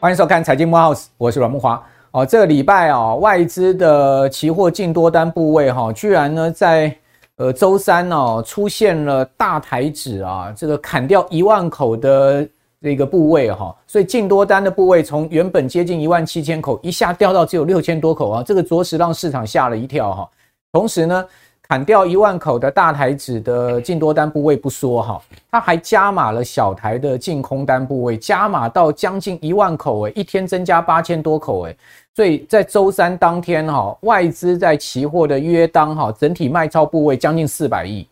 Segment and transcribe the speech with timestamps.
[0.00, 1.82] 欢迎收看财经慕 House，我是阮木华。
[2.10, 6.94] 哦，这个礼拜啊、外资的期货净多单部位哈、居然呢在
[7.36, 12.46] 呃周三哦出现了大台指啊，这个砍掉一万口的
[12.82, 20.30] 这个部位哈、所以净多单的部位从原本接近一万七千口，一下掉到只有六千多口啊，这个着实让市场吓了一跳哈、
[20.70, 21.26] 同时呢，
[21.66, 31.76] 砍掉一万口的大台子的净多单部位不说哈，它还加码了小台的净空单部位，加码到将近一万口诶，一天增加八千多口诶。
[32.14, 38.06] 所以在周三当天，哈，外资在期货的约当，哈，整体卖超部位将近四百亿，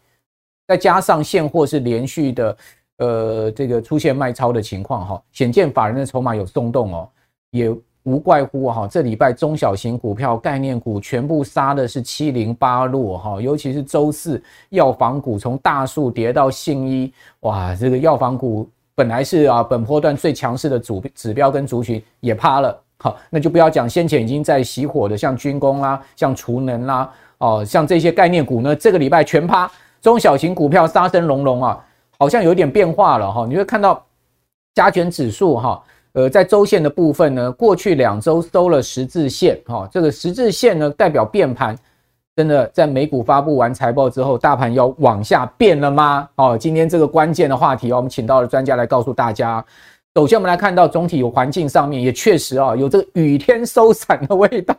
[0.67, 2.57] 再加上现货是连续的，
[2.97, 7.09] 呃，这个出现卖超的情况，哈，显见法人的筹码有松动哦，
[7.51, 7.71] 也
[8.05, 22.79] 无怪乎哈，这礼拜中小型股票、概念股全部杀的是七零八落，哈，尤其是周四药房股从大树跌到信一，哇，这个药房股本来是啊本波段最强势的主指标跟族群也趴了。
[22.99, 31.85] 好，那就不要讲先前已经在熄火的，像军工啦、像储能啦，哦，像这些概念股呢，这个礼拜全趴，中小型股票杀声隆隆啊，
[32.19, 33.45] 好像有点变化了哈。
[33.49, 34.05] 你会看到
[34.75, 35.83] 加权指数哈，
[36.15, 41.75] 呃，在周线的部分呢，过去两周收了十字线哈，这个十字线呢代表变盘，
[42.37, 46.29] 真的在美股发布完财报之后，大盘要往下变了吗？
[46.37, 49.65] 哦，今天这个关键的话题，我们请到了专家来告诉大家。
[50.15, 54.75] 首先，我们来看到总体有环境上面也确实啊，有这个雨天收伞的味道。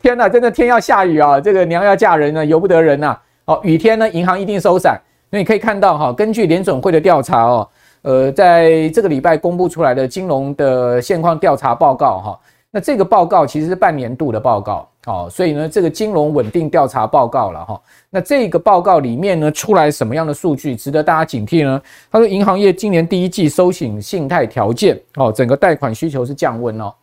[0.00, 1.40] 天哪，真的天要下雨啊！
[1.40, 3.18] 这个娘要嫁人呢，由不得人呐。
[3.46, 4.96] 哦，雨天呢，银行一定收伞。
[5.30, 7.68] 那你可以看到哈，根据联准会的调查哦，
[8.06, 12.40] 呃，在这个礼拜公布出来的金融的现况调查报告哈，
[12.70, 14.88] 那这个报告其实是半年度的报告。
[15.06, 21.82] 哦，所以呢，这个金融稳定调查报告了哈，那这个报告里面呢，出来什么样的数据值得大家警惕呢？
[22.10, 26.94] 他说，银行业今年第一季收紧信贷条件，哦，整个贷款需求是降温哦，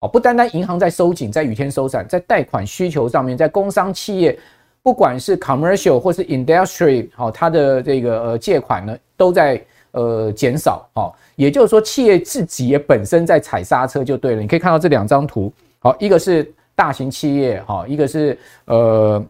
[0.00, 4.36] 哦，不单单银行在收紧，在雨天收伞，在贷款需求上面，在工商企业，
[4.82, 9.60] 不管是 commercial 或是 industry，哦，它的这个呃借款呢，都在
[9.92, 14.40] 呃减少，哦，也就是说，企业自己也本身在踩刹车就对了。
[14.40, 16.52] 你可以看到这两张图，好，一个是。
[16.78, 19.20] 大型企业哈，一个是呃，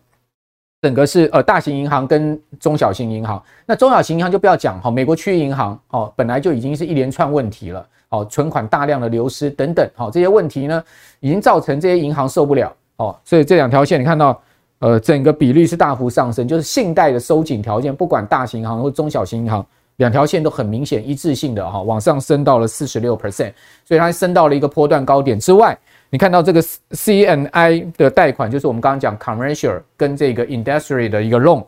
[0.83, 3.43] 整个是呃大型银行跟中小型银行。
[3.65, 10.85] 那中小型银行就不要讲哈，美国区域银行哦，本来就已经是一连串问题了，哦，存款大量的流失等等，好，这些问题呢，
[11.21, 14.39] 已经造成这些银行受不了哦，所以这两条线你看到，
[14.81, 19.65] 呃，整个比率是大幅上升，就是信贷的收紧条件，不管大型银行或中小型银行，
[19.99, 23.53] 两条线都很明显一致性的哈，往上升到了四十六 percent，
[23.85, 25.77] 所以它升到了一个波段高点之外。
[26.11, 31.63] 你看到这个 C N I 的贷款，就是我们刚刚讲 commercial 跟这个 industry 的一个 loan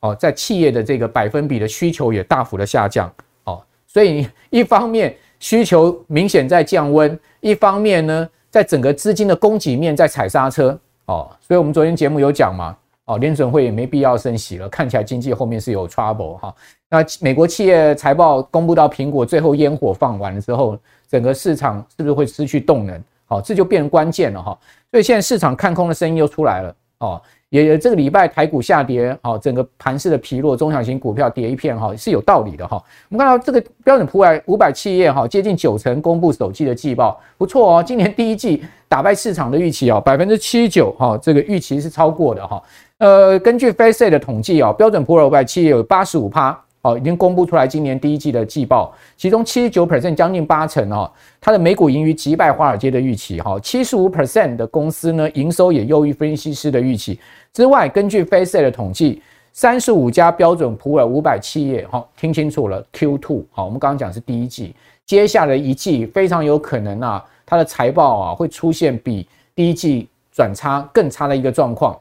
[0.00, 3.12] 哦，在企业的这个百分比的需求也大幅的下降
[3.44, 12.74] 哦，所以一方面需求明显在降温，一方面呢，在整个资金的供给面在踩刹车哦，所以我们昨天节目有讲嘛，
[13.12, 16.54] 哦，联准会也没必要升息了，看起来经济后面是有 trouble 哈。
[16.88, 20.78] 那美国企业财报公布到苹果最后烟火放完了之后，
[21.08, 23.02] 整个市场是不是会失去动能？
[23.26, 24.58] 好，这就变成关键了哈，
[24.90, 32.82] 所以现在市场看空的声音又出来了哦，也这个礼拜台股下跌，好，整个盘势的疲弱，中小型股票跌一片哈，是有道理的哈。
[33.08, 38.62] 我们看到这个标准普尔五百企业哈，接近九成公布首季的季报，不错哦，今年第一季
[38.92, 42.62] 打败市场的预期哦，百分之七十九哈，这个预期是超过的哈。
[42.98, 46.54] 呃，根据 Face 的统计哦，标准普尔五百企业有八十五趴。
[46.82, 51.10] 哦，已经公布出来今年第一季的季报，其中七十九 percent 将近八成哦，
[51.40, 57.18] 它的每股盈余击败华尔街的预期哈，七十五 percent 的公司呢营收也优于分析师的预期。
[57.54, 64.74] 之外，根据 Face 的统计，三十五家标准普尔五百企业，哈，听清楚了 Q two 好，我们刚刚讲是第一季，
[65.06, 71.94] 接下来一季非常有可能啊，它的财报啊会出现比第一季转差更差的一个状况，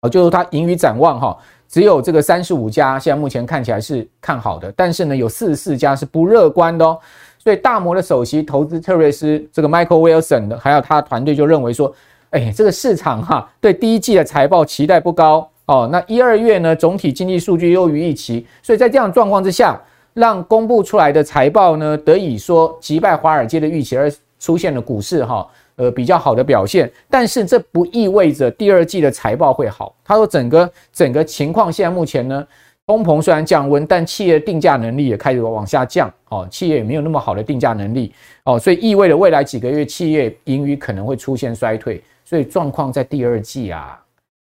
[0.00, 1.36] 啊，就是它盈余展望哈。
[1.68, 6.98] 只有这个三十五家，现在目前看起来是看好的，但是呢，有四十四家是不乐观的哦。
[7.38, 11.94] 所以大摩的首席投资特瑞斯这个 Michael Wilson 的，还有他团队就认为说，
[12.30, 15.86] 哎，这个市场哈对第一季的财报期待不高哦。
[15.92, 19.78] 那一二月呢，总体经济数据优于预期，所以在这样状况之下，
[20.14, 24.10] 让公布出来的财报呢得以说击败华尔街的预期，而
[24.40, 25.48] 出现了股市哈。
[25.76, 29.96] 呃，比较好的表现，但是这不意味着第二季的财报会好。
[30.04, 32.46] 他说，整个整个情况现在目前呢，
[32.86, 36.12] 通膨虽然降温，但企业定价能力也开始往下降。
[36.28, 38.12] 哦，企业也没有那么好的定价能力。
[38.44, 42.02] 哦，所以意味着未来几个月企业盈余可能会出现衰退。
[42.26, 43.98] 所以状况在第二季啊，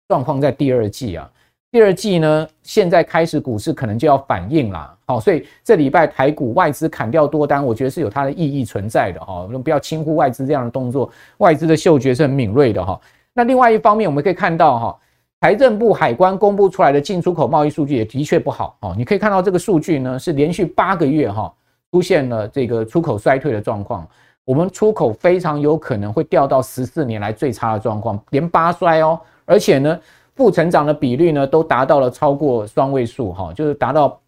[0.07, 1.29] 状况在第二季啊，
[1.75, 4.95] 第二季呢，现在开始股市可能就要反应啦。
[5.07, 9.41] 好，所以这礼拜台股外资砍掉多单，我觉得是有它的意义存在的哈。
[9.41, 12.97] 我们不要轻忽外资这样的动作，外资的嗅觉是很敏锐的哈。
[13.33, 14.99] 那另外一方面，我们可以看到哈，
[15.41, 18.95] 财政部海关公布出来的进出口贸易数据也的确不好哦。
[18.97, 21.53] 你可以看到这个数据呢，是连续八个月哈
[21.91, 24.07] 出现了这个出口衰退的状况。
[24.45, 29.99] 我们出口非常有可能会掉到十四年来最差的状况，连八衰哦，而且呢。
[30.35, 34.19] 负成长的比率呢，都达到了超过双位数，哈，就是达到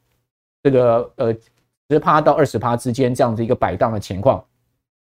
[0.63, 1.36] 这个呃
[1.89, 4.42] 十趴到二十趴之间这样子一个摆荡的情况。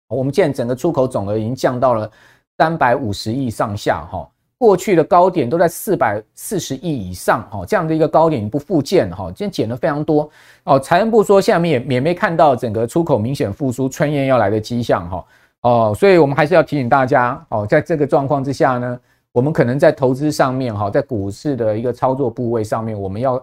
[0.08, 2.10] 我们现在整个出口总额已经降到了
[2.56, 4.28] 三百五十亿上下，哈，
[4.58, 10.28] 过去的高点都在四百四十亿以上，哈，这样的一个高点不复见，哈，今天减了非常多。
[10.64, 15.24] 哦，财政部说下面也也没看到整个出口明显复苏、春燕要来的迹象，哈，
[15.60, 18.98] 哦，所以我们还是要提醒大家，哦，在这个状况之下呢。
[19.32, 23.38] 我们可能在投资上面哈，在股市的一个操作部位上面，我们要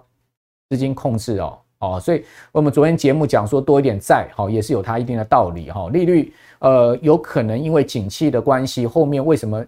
[0.70, 5.88] 资金控制哦哦，所以我们昨天节目讲说多一点债哈，也是有它一定的道理哈。
[5.90, 9.64] 利率呃有可能因为景气的关系，后面为什么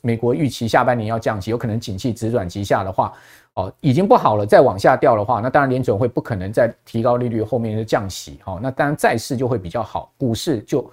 [0.00, 1.50] 美国预期下半年要降息？
[1.50, 3.12] 有可能景气直转急下的话
[3.54, 10.88] 哦，已经不好了，再往下掉的话，那当然联准会不可能再提高利率，后面就降息哈，那当然债市就会比较好，股市就。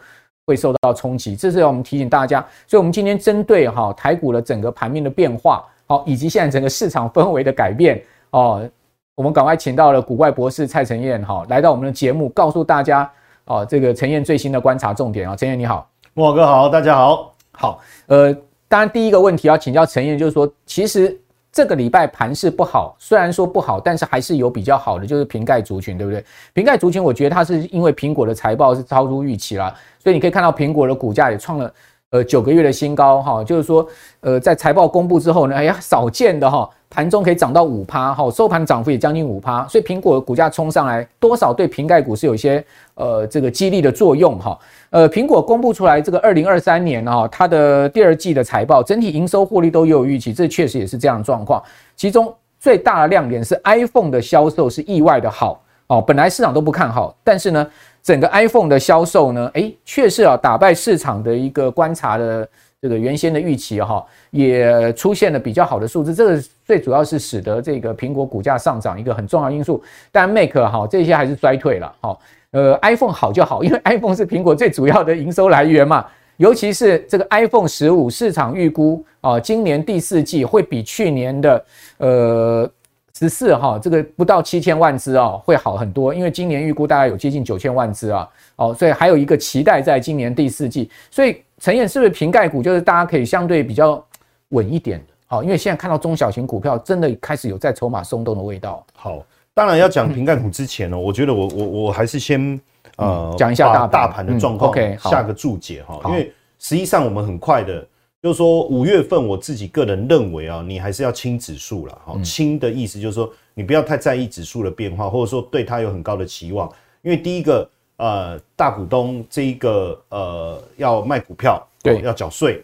[0.49, 2.43] 会受到冲击，这是要我们提醒大家。
[2.65, 8.01] 所以，我们今天针对哈台股的整个盘面的变化，好，以及现在整个市场氛围的改变
[8.31, 8.67] 哦，
[9.13, 13.07] 我们赶快请到了古怪博士蔡晨彦哈来到我们的节目，告诉大家
[13.45, 15.35] 哦这个陈彦最新的观察重点啊。
[15.35, 18.35] 陈彦你好，莫哥好，大家好，好，呃，
[18.67, 21.15] 当然第一个问题要请教陈彦，就是说其实。
[21.59, 26.23] 这个礼拜盘势不好，虽然说不好，但是还是有比较好的，就是瓶盖族群，对不对？
[26.53, 31.69] 瓶盖族群，我觉得它是因为苹果的财报是超出预期了，所以你可以看到苹果的股价也创了
[32.11, 33.87] 呃九个月的新高哈，就是说
[34.21, 36.69] 呃在财报公布之后呢，哎呀少见的哈。
[36.91, 42.65] 盘中可以涨到五趴，哈，收盘涨幅也将近五趴，所以苹果的股价冲上来，多少对瓶盖股是有些
[42.95, 44.57] 呃这个激励的作用，哈，
[44.89, 51.61] 呃，苹果公布出来这个二零二三年啊，它的第二季的财报，整体营收获利都有预期，这确实也是这样的状况。
[51.95, 57.67] 其中最大的亮点是 iPhone 的销售是意外的好，哦，本来市场都不看好，但是呢，
[58.09, 62.49] 整个 iPhone 的销售呢，诶，确实啊打败市场的一个观察的。
[62.81, 64.01] 这个原先的预期哈，
[64.31, 69.83] 也出现了比较好的数字，这个最主要是使得这个苹果股价上涨一个很重要因素。
[70.13, 72.17] 但 Mac 哈这些还是衰退了哈。
[72.51, 76.05] 呃，iPhone 好就好，因为 iPhone 是苹果最主要的营收来源嘛。
[76.37, 81.65] 尤其是这个 iPhone 十五市场预估啊，今年第四季会比去年的
[81.97, 82.71] 呃。
[83.19, 94.01] 十四哈，这个不到七千万只哦，会好很多，因为今年预估大概有接近九千万只啊，哦，所以还有一个期待在今年第四季，所以陈燕是不是苹概股就是大家可以相对比较
[94.49, 95.05] 稳一点的？
[95.27, 98.85] 好，因为现在看到中小型股票真的开始有在筹码松动的味道。
[98.95, 99.21] 好，
[99.53, 102.57] 当然要讲苹概股之前呢，我觉得我我我还是先
[102.95, 107.85] 呃讲一下大大盘的状况，OK，下个注解哈，因为实际上我们很快的。
[108.21, 112.01] 就是说五月份我自己个人认为啊，你还是要轻指数了。
[112.03, 116.69] 好，轻的意思就是说你不要太在意指数的变化，或者说对它有很高的期望。
[117.01, 122.61] 因为第一个呃大股东这一个呃要卖股票，对，要缴税。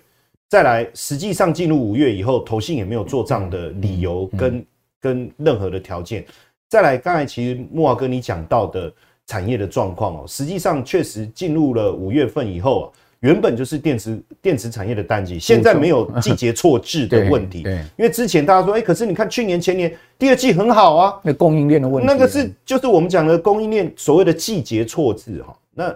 [0.50, 4.66] 再来，实际上进入五月以后，投信也没有做账的理由跟
[5.00, 6.26] 跟任何的条件。
[6.68, 8.92] 再来，刚才其实慕驊哥你讲到的
[9.26, 12.92] 产业的状况哦，实际上确实进入了五月份以后啊。
[13.26, 17.64] 原本就是电池电池产业的淡季，现在没有季节错置的问题。
[17.66, 25.58] 对，因为之前大家说，哎，可是你看去年前年第二季很好啊，那供应链的问题，那个是就是我们讲的供应链所谓的季节错置哈。
[25.74, 25.96] 那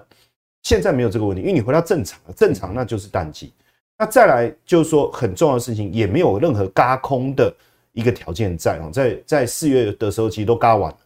[0.63, 3.53] 现在没有这个问题，因为你回到正常，正常那就是淡季。
[3.99, 7.53] 那再来就是说很重要的事情，也没有任何嘎空的
[7.93, 10.97] 一个条件在啊，在在四月的时候其实都嘎完了。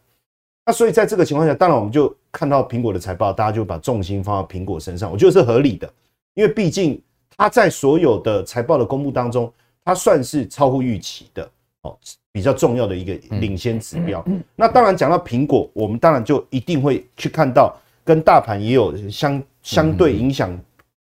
[0.64, 5.92] 那所以在这个情况下，当然我们就看到苹果的财报，大家就把重心放到苹果身上，我觉得是合理的。
[6.34, 7.00] 因为毕竟
[7.36, 9.52] 它在所有的财报的公布当中，
[9.84, 11.48] 它算是超乎预期的
[11.82, 11.96] 哦，
[12.32, 14.24] 比较重要的一个领先指标。
[14.56, 20.58] 那当然讲到苹果，我们当然就一定会去看到跟大盘也有相相对影响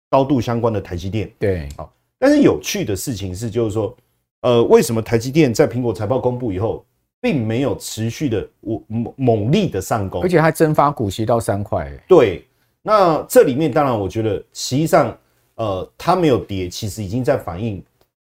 [0.09, 1.31] 高度相关的台积电。
[1.37, 1.91] 对，好。
[2.17, 3.95] 但是有趣的事情是，就是说，
[4.41, 6.85] 呃，为什么台积电在苹果财报公布以后，
[7.21, 11.91] 并没有持续的我猛猛力的上攻，而且还增发股息到三块。
[12.07, 12.45] 对。
[12.89, 15.15] 那这里面当然，我觉得实际上，
[15.57, 17.83] 呃，它没有跌，其实已经在反映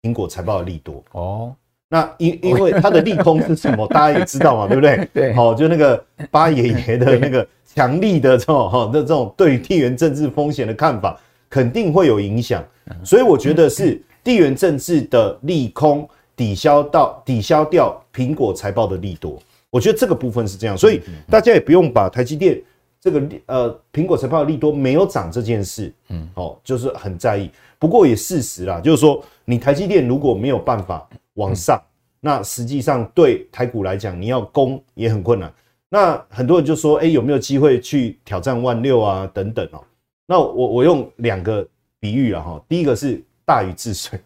[0.03, 1.55] 苹果财报的利多哦。
[1.89, 5.09] 那因因为它的利空是什么，大家也知道嘛， 对不对？
[5.15, 11.17] 对，好，就那个巴爷爷的那个强力的这种哈， 那这种对于地缘政治风险的看法，
[11.49, 12.61] 肯定会有影响。
[13.05, 19.41] 所以我觉得是地缘政治的利空抵消到抵消掉苹果财报的利多。
[19.71, 21.01] 我觉得这个部分是这样，所以
[21.31, 22.61] 大家也不用把台积电
[23.01, 27.51] 这个呃苹果财报利多没有涨这件事，嗯，哦，就是很在意。
[27.79, 31.81] 不过也事实啦，就是说你台积电如果没有办法往上，
[32.21, 35.53] 那实际上对台股来讲，你要攻也很困难。
[35.89, 39.31] 那很多人就说，哎，有没有机会去挑战万六啊？
[39.33, 39.83] 等等哦。
[40.27, 41.67] 那我我用两个
[42.01, 44.19] 比喻啊哈，第一个是大禹治水，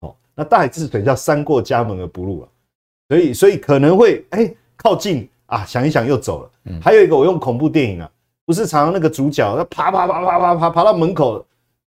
[0.00, 2.48] 哦，那大禹治水叫三过家门而不入啊，
[3.08, 4.54] 所以所以可能会哎。
[4.76, 6.50] 靠近啊，想一想又走了。
[6.64, 8.10] 嗯，还有一个我用恐怖电影啊，
[8.46, 11.44] 不是常常那个主角他爬爬爬爬爬爬爬到门口，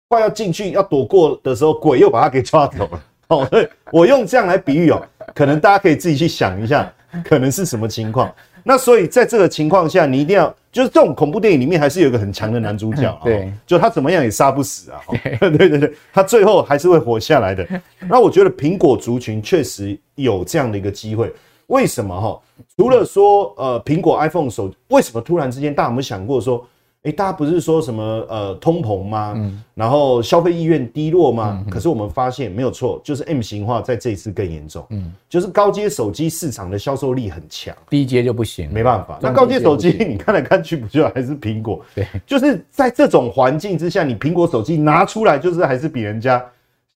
[0.08, 3.02] 快要进去要躲过的时候，鬼又把他给抓走了。
[3.28, 5.02] 哦，对，我用这样来比喻哦，
[5.34, 6.92] 可能大家可以自己去想一下，
[7.24, 8.32] 可能是什么情况。
[8.62, 15.00] 那所以在这个情况下，你一定要就是这种恐怖电影里面还是有一个很强的男主角， 对，就他怎么样也杀不死啊。
[15.40, 17.66] 对 对对，他最后还是会活下来的。
[18.08, 21.32] 那我觉得苹果族群确实有这样的一个机会。
[21.68, 22.40] 为什么哈？
[22.76, 26.64] 除了说呃，苹果 iPhone 手为什么突然之间，大家有没有想过说，
[27.02, 29.34] 诶，大家不是说什么呃通膨吗？
[29.36, 29.62] 嗯。
[29.74, 31.64] 然后消费意愿低落吗？
[31.70, 34.86] 可是我们发现没有错，就是 M 型化在这一次更严重。
[34.90, 35.12] 嗯。
[35.28, 39.18] 就是高阶手机市场的销售力很强，低阶就不行，没办法。
[39.20, 41.84] 那高阶手机你看来看去不就还是苹果？
[41.94, 42.06] 对。
[42.26, 46.44] 就是在这种环境之下，你苹果手机拿出来就是还是比人家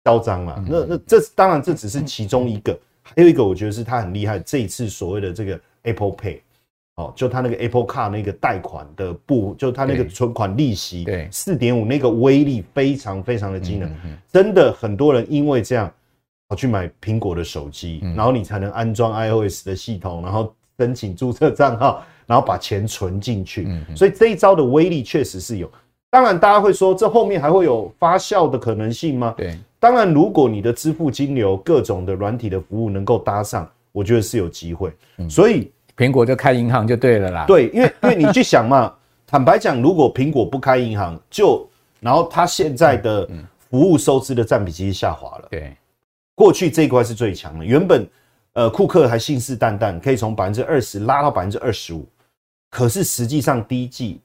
[0.04, 0.64] 嚣张嘛。
[0.68, 2.78] 那那这当然这只是其中一个。
[3.16, 4.38] 还有一个，我觉得是他很厉害。
[4.38, 6.40] 这一次所谓的这个 Apple Pay，
[6.96, 13.96] 哦，就他那个 Apple Card 那个贷款的部，就他那个存款利息，对，四点五那个威力非常非常的惊人。
[14.32, 15.92] 真的很多人因为这样
[16.48, 23.68] 跑去买苹果的手机，然后你才能安装 iOS 的系统，然后申请注册账号，然后把钱存进去。
[23.96, 25.70] 所以这一招的威力确实是有。
[26.10, 29.32] 当然，大家会说，这后面还会有发酵的可能性吗？
[29.36, 29.56] 对。
[29.78, 34.92] 当然，如果你的支付金流各种的软体的服务能够搭上，我觉得是有机会。
[35.18, 37.44] 嗯、所以苹果就开银行就对了啦。
[37.46, 38.92] 对，因为因为你去想嘛，
[39.24, 41.66] 坦白讲，如果苹果不开银行，就
[42.00, 43.28] 然后它现在的
[43.70, 45.46] 服务收支的占比其实下滑了。
[45.48, 45.76] 对，
[46.34, 48.04] 过去这一块是最强的，原本
[48.54, 52.04] 呃库克还信誓旦旦可以从百分之二十拉到百分之二十五，
[52.68, 54.20] 可是实际上第一季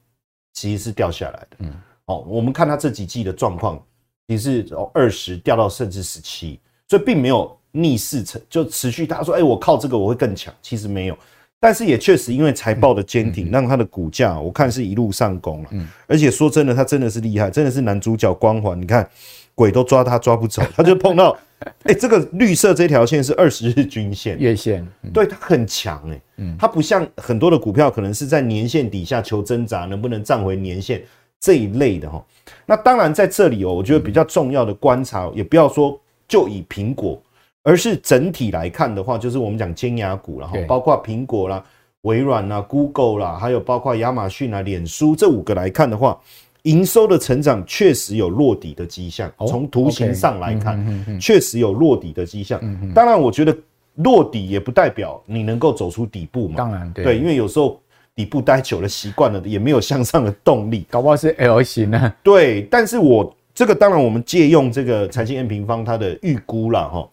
[0.56, 1.56] 其实是掉下来的。
[1.60, 1.72] 嗯，
[2.06, 3.80] 哦，我们看它这几季的状况。
[4.28, 6.58] 其实是从二十掉到甚至十七，
[6.88, 9.06] 所以并没有逆势成，就持续。
[9.06, 11.16] 他说：“哎，我靠这个我会更强。”其实没有，
[11.60, 15.68] 但是也确实因为财报的坚挺，让它的股价我看是一路上攻了。
[15.70, 18.82] 嗯，而且说真的，他真的是厉害，真的是男主角光环。
[18.82, 19.08] 你看，
[19.56, 21.36] 鬼都抓他抓不走，他就碰到，
[21.84, 24.38] 哎，这个绿色这条线是二十日均线。
[24.38, 31.02] 月线，对，它很强哎，嗯，它不像很多的股票可能是在年线底下求挣扎，能不能站回年线
[31.40, 32.22] 这一类的哈。
[32.66, 35.98] 那当然，在这里哦，我觉得比较重要的观察，也不要说
[36.28, 37.18] 就以苹果，
[37.62, 41.64] 而是整体来看的话，就是我们讲尖牙股，然后包括苹果啦、
[42.02, 46.20] 微软啦、Google 啦，还有包括亚马逊啦、脸书这五个来看的话，
[46.66, 49.32] 营收的成长确实有落底的迹象。
[49.48, 52.60] 从图形上来看，确实有落底的迹象。
[52.94, 53.56] 当然，我觉得
[53.96, 56.54] 落底也不代表你能够走出底部嘛。
[56.56, 57.80] 当然，对，因为有时候。
[58.16, 62.10] 底部待久了，习惯了，也没有向上的动力，搞不好是 L 型呢。
[62.22, 67.06] 对，但是我这个当然，我们借用这个财经 N 平方它的预估啦哈。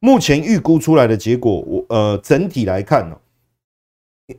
[0.00, 3.16] 目前预估出来的结果，我呃整体来看呢，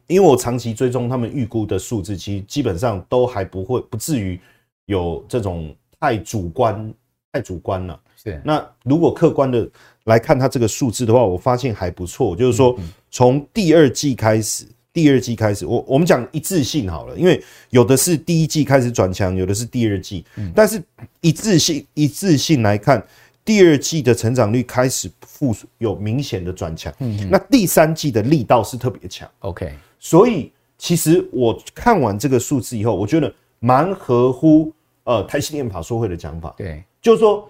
[0.08, 4.40] 因为我长期追踪他们预估的数字，其实基本上都还不会不至于
[4.86, 6.94] 有这种太主观
[7.32, 8.00] 太主观了。
[8.16, 8.42] 是。
[8.44, 9.70] 那如果客观的
[10.06, 12.78] 来看它这个数字的话，我发现还不错，就是说
[13.10, 14.66] 从第二季开始。
[14.94, 20.84] 第二季开始，我我们讲一致性好了，因为有的是第一季开始转强，有的是第二季，但是
[21.22, 23.02] 一致性一致性来看，
[23.44, 34.72] 第二季的成长率开始复苏，有明显的转强，嗯，那第三季的力道是特别强，OK，所以其实我看完这个数字以后，我觉得蛮合乎
[35.06, 37.50] 呃台积电法说会的讲法，对，就是说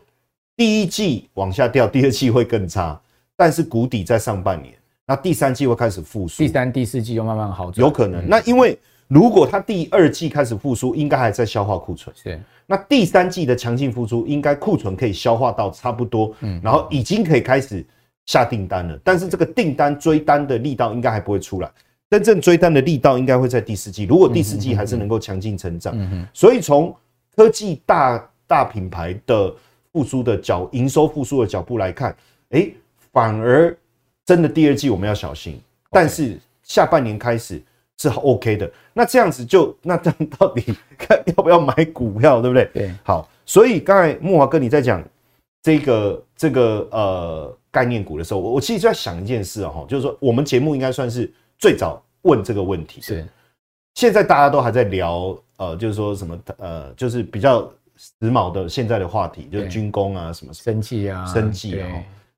[0.55, 3.00] 第一季往下掉，第二季会更差，
[3.36, 4.74] 但是谷底在上半年。
[5.05, 8.25] 那第三季会开始复苏，第三、第四季就慢慢好转，有可能。
[8.29, 8.79] 那因为
[9.10, 12.15] 如果它第二季开始复苏，应该还在消化库存。
[12.15, 12.39] 是。
[12.71, 17.85] 那第三季的强劲复苏，应该库存可以消化到差不多，嗯，然后已经可以开始
[18.25, 18.97] 下订单了。
[19.03, 21.69] 但是这个订单追单的力道应该还不会出来，
[22.09, 24.05] 真正追单的力道应该会在第四季。
[24.05, 26.27] 如果第四季还是能够强劲成长，嗯哼。
[26.33, 26.95] 所以从
[27.35, 29.53] 科技大大品牌的
[29.91, 32.15] 复苏的脚营收复苏的脚步来看，
[32.51, 32.67] 哎，
[33.11, 33.77] 反而。
[34.23, 35.59] 真的第二季我们要小心，
[35.89, 37.61] 但是下半年开始
[38.01, 38.72] 是 OK 的。
[38.93, 42.70] 那这样子就那这样到底看要不要买股票，对不对？
[42.74, 43.29] 对，好。
[43.46, 45.03] 所以刚才木华哥你在讲
[45.62, 53.01] 这个这个呃概念股的时候，我我其实就在想一件事哦，就是说我们节目应该算是最早问这个问题。
[53.01, 53.25] 是，
[53.96, 61.88] 现在大家都还在聊，呃，就是说什么，呃，就是比较时髦的现在的话题，就是军工啊，什么生计啊，生计啊。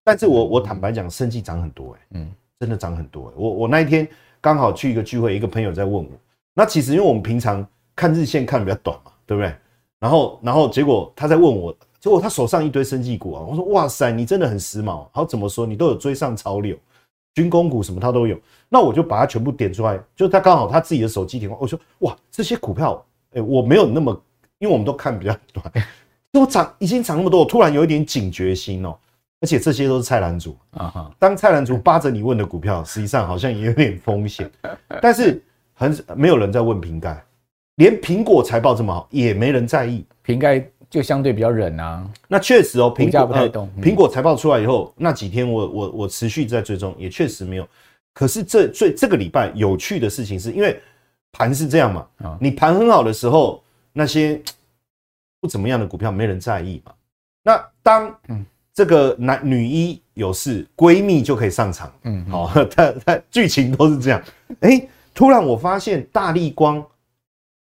[0.03, 3.34] 但是我我坦白讲，生计涨很多哎，嗯，真的涨很多哎。
[3.38, 4.08] 我我那一天
[4.43, 6.09] 刚好去一个聚会，一个朋友在问我，
[6.53, 9.55] 那其实因为我们平常看日线看的比较短嘛，对不对？
[10.00, 11.73] 然后然后结果他在问我。
[12.01, 15.07] 结果他手上一堆生技股啊，我说哇塞，你真的很时髦。
[15.13, 15.65] 好，怎么说？
[15.65, 16.75] 你都有追上潮流，
[17.33, 18.38] 军工股什么他都有。
[18.67, 24.12] 那我就把它全部点出来，就他刚好他自己的手机电话，我说哇，这些股票，哎，我没有那么，
[24.59, 25.71] 因为我们都看比较短，
[26.33, 28.93] 就涨已经涨那么多，我突然有一点警觉心哦。
[29.43, 34.50] 而且这些都是菜篮族啊哈，当菜篮族扒着你问的股票，实际上好像也有点风险。
[35.01, 37.21] 但是很没有人在问瓶盖，
[37.75, 40.65] 连苹果财报这么好，也没人在意瓶盖。
[40.89, 43.67] 就相对比较忍啊，那确实哦，苹果不太懂。
[43.81, 47.67] 苹果财报出来以后，那几天我我我持续在追踪，也确实没有。
[48.13, 50.79] 可是这最这个礼拜有趣的事情是，因为
[51.31, 54.39] 盘是这样嘛，你盘很好的时候，那些
[55.41, 56.93] 不怎么样的股票没人在意嘛。
[57.41, 58.15] 那当
[58.73, 61.91] 这个男女一有事，闺蜜就可以上场。
[62.03, 64.21] 嗯，好， 它它剧情都是这样。
[64.61, 64.81] 哎，
[65.13, 66.83] 突然我发现大立光，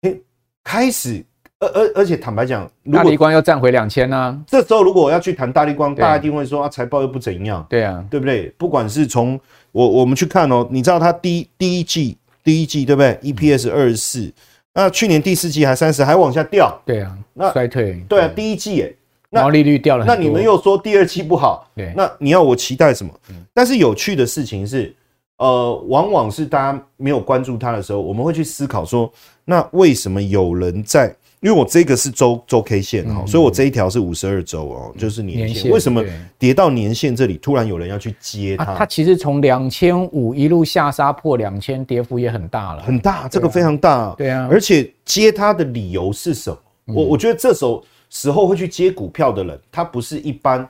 [0.02, 0.16] 哎，
[0.64, 1.24] 开始。
[1.60, 4.44] 而而而且坦白讲，大立光要站回两千呢。
[4.48, 7.64] 这时候如果我要去谈大立光，大家一定会说啊，财报又不怎样。
[7.70, 8.50] 对啊，对不对？
[8.58, 9.40] 不管是从
[9.72, 14.34] 我我们去看哦，你知道它第一第一季第一季对不对？EPS 二十四，
[14.74, 16.76] 那去年第四季还三十，还往下掉。
[16.84, 18.04] 对啊，那衰退。
[18.10, 18.92] 对啊，第一季哎，
[19.32, 20.06] 毛利率掉了。
[20.06, 23.12] 那你们又说第二期不好，对，那你要我期待什么？
[23.54, 24.94] 但是有趣的事情是，
[25.38, 29.12] 呃，往往是大家没有关注它的时候，我们会去思考说，
[29.46, 31.14] 那为什么有人在？
[31.42, 35.72] 因为我这个是周周 K 线哈，所以我这一条是五十二周哦，就是年线。
[35.72, 36.06] 为什么
[36.38, 38.76] 跌到年线这里，突然有人要去接它？
[38.76, 44.14] 它其实从两千五一路下杀破两千，跌幅也很大了，很大，这个非常大。
[44.16, 46.94] 对啊，而且接它的理由是什么？
[46.94, 50.70] 我我觉得这时候时候会去接股票的人，他不是一般，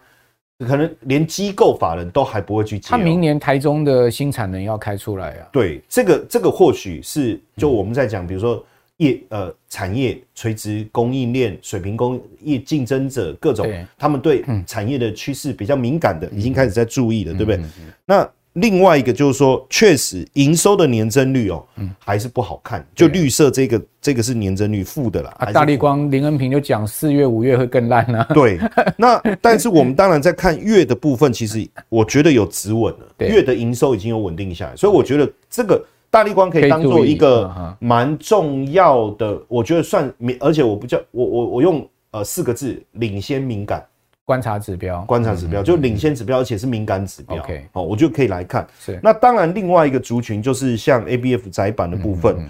[0.59, 2.87] 可能连机构法人都还不会去接。
[2.89, 5.49] 他明年台中的新产能要开出来啊。
[5.51, 8.65] 对，这个这个或许是就我们在讲，比如说。
[8.97, 13.65] 业呃产业垂直供应链水平工业竞争者各种，
[13.97, 17.59] 他们对产业的趋势比较敏感的，已经开始在注意了，对不对？
[18.05, 21.65] 那另外一个就是说，确实营收的年增率哦，
[21.99, 22.85] 还是不好看。
[22.93, 25.51] 就绿色这个这个是年增率负的啦。
[25.53, 28.27] 大立光林恩平就讲四月五月会更烂啊。
[28.33, 28.59] 对，
[28.97, 35.83] 那 但是我们当然在看月的部分，其实我觉得有止稳了，月的营收已经有稳定下来，所以我觉得这个。
[36.13, 43.81] 大立光可以当做一个蛮重要的，我觉得算，而且我不叫我我我用呃四个字，领先敏感
[44.25, 47.37] 观察指标，观察指标就领先指标，而且是敏感指标。
[47.37, 48.67] OK，好，我就可以来看。
[48.79, 52.47] 是，那当然另外一个族群就是像 ABF 窄板的部分，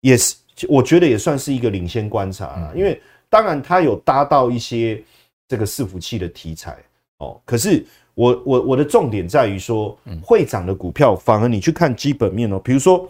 [0.00, 0.36] 也是
[0.68, 5.02] 我觉得也算是一个领先观察啦，因为当然它有搭到一些
[5.48, 6.76] 这个伺服器的题材。
[7.18, 7.84] 哦，可是。
[8.16, 12.58] 我我我的重点在于说，会涨的股票，反而你去看基本面哦。
[12.58, 13.06] 比如说，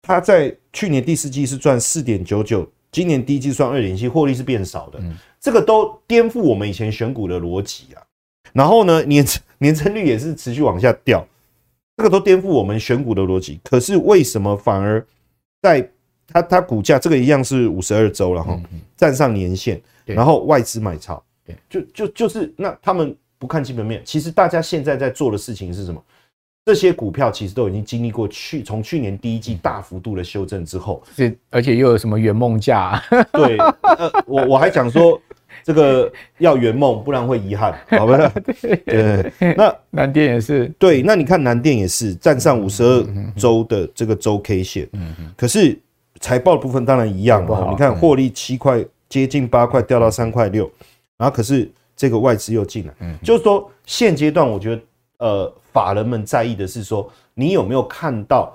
[0.00, 4.98] 它在去年第四季是赚四点九九，今年第一季赚二点七，获利是变少的，
[5.46, 8.02] 这个都颠覆我们以前选股的逻辑啊。
[8.52, 9.24] 然后呢，年
[9.58, 11.24] 年增率也是持续往下掉，
[11.96, 13.60] 这个都颠覆我们选股的逻辑。
[13.62, 15.06] 可是为什么反而
[15.62, 15.88] 在
[16.26, 18.60] 它它股价这个一样是五十二周了哈，
[18.96, 21.22] 站上年线，然后外资买超，
[21.70, 23.16] 就就就是那他们。
[23.38, 26.02] 不看基本面，其实大家现在在做的事情是什么？
[26.64, 32.98] 这些股票其实都已经经历过去从去年第一季大幅度的修正之后，是而且又有什么圆梦价？
[33.30, 35.20] 对，呃，我我还讲说
[35.66, 38.32] 这个要圆梦，不然会遗憾， 好吧？
[38.62, 40.72] 对，对，那南电也是。
[40.78, 43.04] 对，那你看南电也是站上五十二
[43.36, 45.76] 周的这个周 K 线，嗯嗯，可是
[46.20, 50.70] 财报的部分当然一样哦，你看获利七块接近八块掉到三块六，
[51.16, 51.68] 然后可是。
[51.98, 54.82] 这个外资又进来，嗯，就是说现阶段我觉得，
[55.16, 58.54] 呃，法人们在意的是说，你有没有看到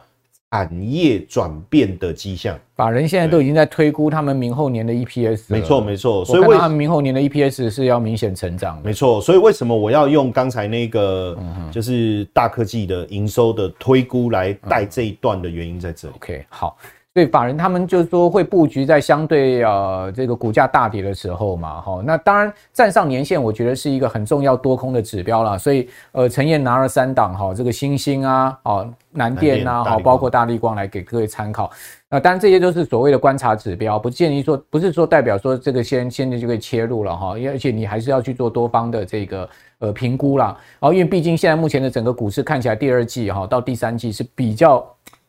[0.51, 2.59] 产业转变的迹象？
[2.75, 9.21] 法人现在都已经在推估他们明后年的 EPS，没错没错，所以为他们明后年的 EPS 是要明显成长，没错。
[9.21, 11.37] 所以为什么我要用刚才那个，
[11.71, 16.13] 就是大科技的营收的推估来带这一段的原因在这里。
[16.15, 16.77] OK，好。
[17.13, 25.57] 所以法人他们就是说会布局在相对呃这个股价大跌的时候嘛，哈，那当然站上年线，我觉得是一个很重要多空的指标啦。
[25.57, 31.69] 所以呃，陈燕拿了三档哈，这个星星啊，哦南电啊，好，包括大立光来给各位参考。
[32.09, 40.57] 那当然这些都是所谓的观察指标，不建议说不是说代表说这个先现在就可以切入了哈，而且你还是要去做多方的这个呃评估啦。
[40.79, 44.81] 然后因为毕竟现在目前的整个股市看起来第二季哈到第三季是比较。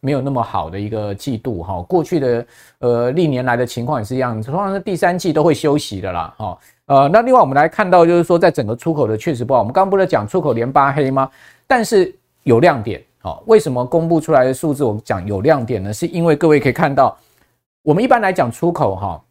[0.05, 2.47] 没有那么好的一个季度哈，过去的
[2.81, 6.59] 呃历年来的情况也是一样，通常是第三季都会休息的啦哈。
[6.87, 9.61] 呃，那另外我们来看到就是说，在整个出口的确实不好。
[9.61, 11.31] 我们刚刚不是讲出口连八黑吗？
[11.69, 12.13] 但是
[12.43, 13.41] 有亮点哈。
[13.47, 15.93] 为什么公布出来的数字我们讲有亮点呢？
[15.93, 17.17] 是因为各位可以看到，
[17.83, 19.23] 我们一般来讲出口哈，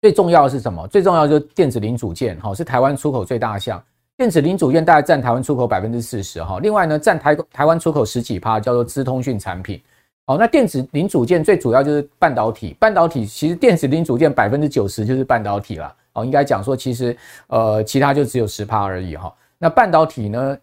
[0.00, 0.88] 最重要的是什么？
[0.88, 3.80] 最重要就是电子零组件哈，是台湾出口最大项。
[4.16, 6.58] 电子零组件大概占台湾出口百分之四十哈。
[6.60, 9.80] 另外呢，占台台湾出口十几趴，叫做资通讯产品。
[10.28, 12.76] 好，那电子零组件最主要就是半导体。
[12.78, 15.90] 半导体其实电子零组件百分之九十就是半导体了。
[16.12, 19.32] 哦，应该讲说其实呃其他就只有十趴而已哈。
[19.56, 20.58] 那半导体呢，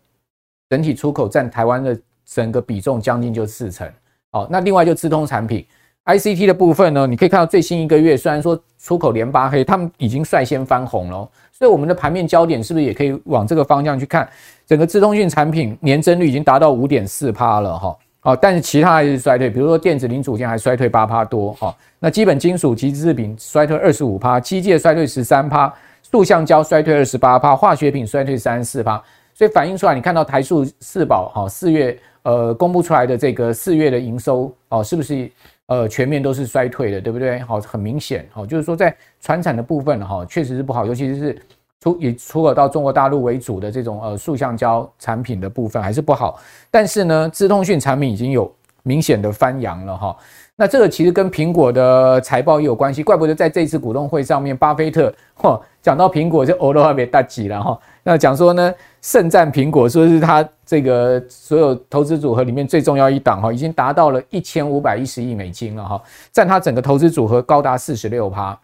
[0.69, 3.91] 整体出口占台湾的整个比重将近就四成。
[4.29, 5.65] 好，那另外就资通产品
[6.05, 11.27] ICT 的部分呢，你可以看到最新一个月虽然说出口连八黑，他们已经率先翻红了。
[11.51, 14.29] 所以我们的盘面焦点是不是也可以往这个方向去看？
[14.67, 17.97] 整个资通讯产品年增率已经达到五点四趴了哈。
[18.25, 28.99] 哦，但是其他还是衰退，比如说电子零组件还衰退八趴多，哈、那基本金属及制品衰退二十五趴，机械衰退十三趴，塑橡胶衰退二十八趴，化学品衰退三十四趴，
[29.35, 35.29] 所以反映出来，你看到台塑四宝哈四月呃公布出来的这个四月的营收哦，是不是
[35.67, 37.37] 呃全面都是衰退的，对不对？
[37.41, 41.39] 好、很明显，好、哦，就是说在传产的部分哈，确、实是不好，尤其是。
[41.81, 46.39] 出以出口到中国大陆为主的这种呃塑橡胶产品的部分还是不好，
[46.71, 48.51] 但是呢，资通讯产品已经有
[48.83, 50.15] 明显的翻扬了哈。
[50.57, 57.77] 那这个其实跟苹果的财报也有关系，怪不得在这次股东会上面，巴菲特嚯讲到苹果就欧罗还没大吉了哈。
[58.03, 68.57] 那讲说呢，盛赞苹果，说是他这个所有投资组合里面最重要一档哈，已经达到了一千五百一十亿美金了哈，占他整个投资组合高达四十六趴，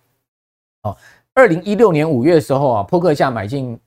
[0.84, 0.96] 哦。
[1.34, 3.80] 二零一六年五月的时候啊，扑克价买进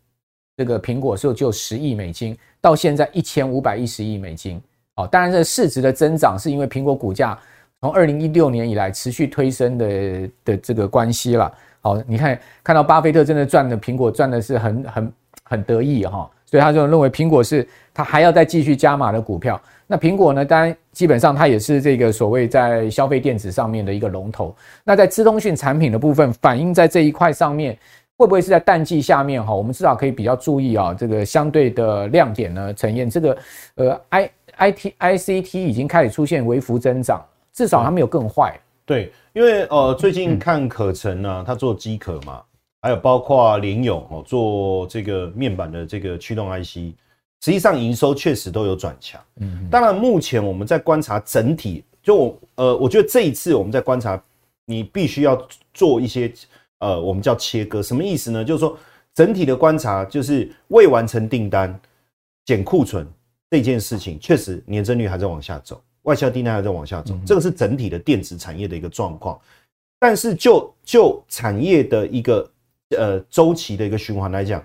[0.56, 4.60] 这个苹果的时候就十亿美金，到现在一千五百一十亿美金。
[4.96, 7.38] 哦，当然这市值的增长是因为苹果股价
[7.80, 11.52] 从二零一六年以来持续推升的的这个关系了。
[11.80, 19.60] 好，你看看到巴菲特真的赚的苹果赚的是很很很得意哈，所以他就认为苹果是他还要再继续加码的股票。
[19.88, 20.44] 那苹果呢？
[20.44, 24.54] 当然，基本上它也是这个所谓在消费电子上面的一个龙头。
[24.84, 27.76] 那在资通讯产品的部分，反映在这一块上面，
[28.16, 29.52] 会不会是在淡季下面哈？
[29.52, 33.36] 我们至少可以比较注意啊，这个相对的亮点呢，呈现这个
[33.74, 37.20] 呃，I I T I C T 已经开始出现微幅增长，
[37.52, 38.56] 至少它没有更坏。
[38.86, 42.40] 对，因为呃，最近看可成呢、啊，它做机壳嘛，
[42.84, 46.94] 还有包括联咏哦，做这个面板的这个驱动 IC。
[47.42, 54.22] 实际上营收确实都有转强，嗯，当然目前我们在观察整体，就我呃，我觉得这一次我们在观察，
[54.66, 56.30] 你必须要做一些
[56.80, 58.44] 呃，我们叫切割，什么意思呢？
[58.44, 58.76] 就是说
[59.14, 61.80] 整体的观察，就是未完成订单
[62.44, 63.06] 减库存
[63.50, 69.40] 这件事情，确实年增率还在往下走，外销订单还在往下走，这个是整体的电子产业的一个状况。
[69.98, 72.50] 但是就就产业的一个
[72.94, 74.64] 呃周期的一个循环来讲。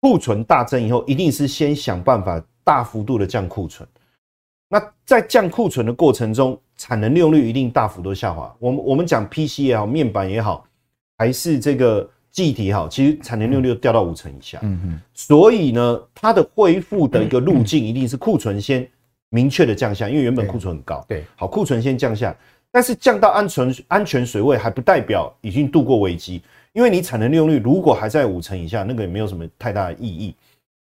[0.00, 3.84] 库存大增以后，一定是先想办法大幅度的降库存。
[4.68, 8.54] 那在降库存的过程中，产能利用率一定大幅度下滑。
[8.60, 10.64] 我们我们讲 PC 也好，面板也好，
[11.16, 14.60] 还是这个记忆体也好，其实产能利用率掉到五成以下。
[14.62, 15.00] 嗯嗯。
[15.14, 18.88] 所以呢，它的恢复的一个路径一定是库存先
[19.30, 21.04] 明确的降下，因为原本库存很高。
[21.08, 21.24] 对。
[21.34, 22.32] 好，库存先降下，
[22.70, 26.40] 但是降到安全安全水位，还不代表已经度过危机。
[26.72, 30.34] 因为你产能利用率如果还在五成以下，那个也没有什么太大的意义，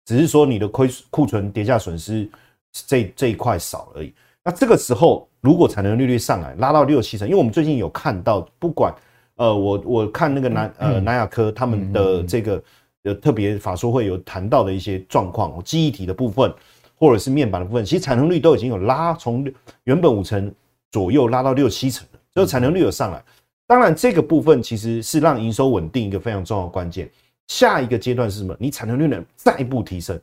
[0.04, 2.28] 只是说你的亏库存跌价损失
[2.72, 4.12] 这这一块少而已。
[4.44, 8.94] 那这个时候如果产能利率上来拉到六七成，因为我们最近有看到，不管
[9.36, 12.62] 呃我我看那个南呃南亚科他们的这个
[13.04, 16.52] 呃特别法说会有谈到的一些状况，记忆体的部分
[16.94, 19.50] 或者是面板的部分，其实产能率都已经有拉从
[19.84, 20.52] 原本五成
[20.90, 23.22] 左右拉到六七成了，所以产能率有上来。
[23.70, 27.08] 当然，这个部分其实是让营收稳定一个非常重要的关键。
[27.46, 28.52] 下一个阶段是什么？
[28.58, 30.20] 你产能率能再一步提升，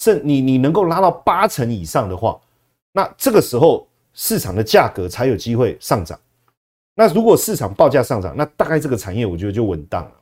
[0.00, 2.38] 甚你你能够拉到八成以上的话，
[2.92, 6.20] 那这个时候市场的价格才有机会上涨。
[6.94, 10.12] 那如果市场报价上涨，那大概这个产业我觉得就稳当了。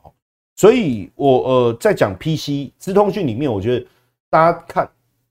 [0.55, 3.85] 所以我呃在讲 PC 资通讯里面，我觉得
[4.29, 4.89] 大家看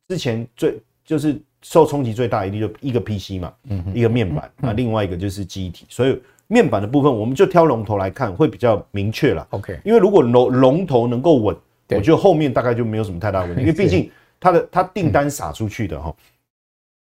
[0.09, 3.51] 之前最就是受冲击最大一定就一个 PC 嘛，
[3.95, 9.47] 一个面板，那另外一个就是记忆体，所以面板的部分我们就挑龙头来看会比较明确了。
[9.51, 11.57] OK，因为如果龙龙头能够稳，
[11.91, 14.11] 我觉得后面大概就没有什么太大问题，因为毕竟
[14.41, 16.15] 它的它订单撒出去的哈，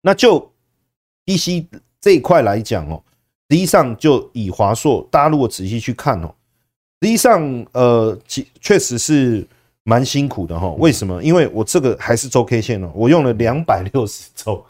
[0.02, 0.39] 那就
[1.26, 1.65] PC
[2.00, 3.04] 这一块来讲哦，
[3.50, 6.34] 实际上就以华硕，大家如果仔细去看哦，
[7.02, 9.45] 实际上呃，确确实是。
[9.88, 11.21] 蛮辛苦的哈，为什么？
[11.21, 14.65] 因为我这个还是周 K 线哦，我用了两百六十周。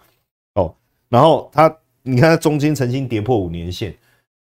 [0.55, 0.75] 哦，
[1.07, 3.95] 然后它，你看它中间曾经跌破五年线，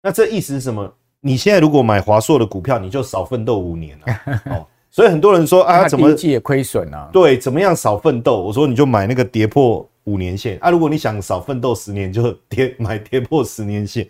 [0.04, 0.94] 那这意思是什么？
[1.22, 4.68] 你现在如果买华硕的股票，你就少奋斗五年了哦。
[4.92, 7.10] 所以很多人说啊，怎么季也亏损啊？
[7.12, 8.40] 对，怎么样少奋斗？
[8.44, 10.70] 我说你就买那个跌破五年线啊。
[10.70, 14.08] 如果你想少奋斗十年，就跌买跌破十年线。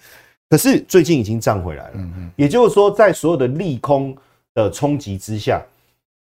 [0.50, 2.00] 可是最近已经涨回来了，
[2.36, 4.14] 也就是说，在所有的利空
[4.56, 5.62] 的冲击之下。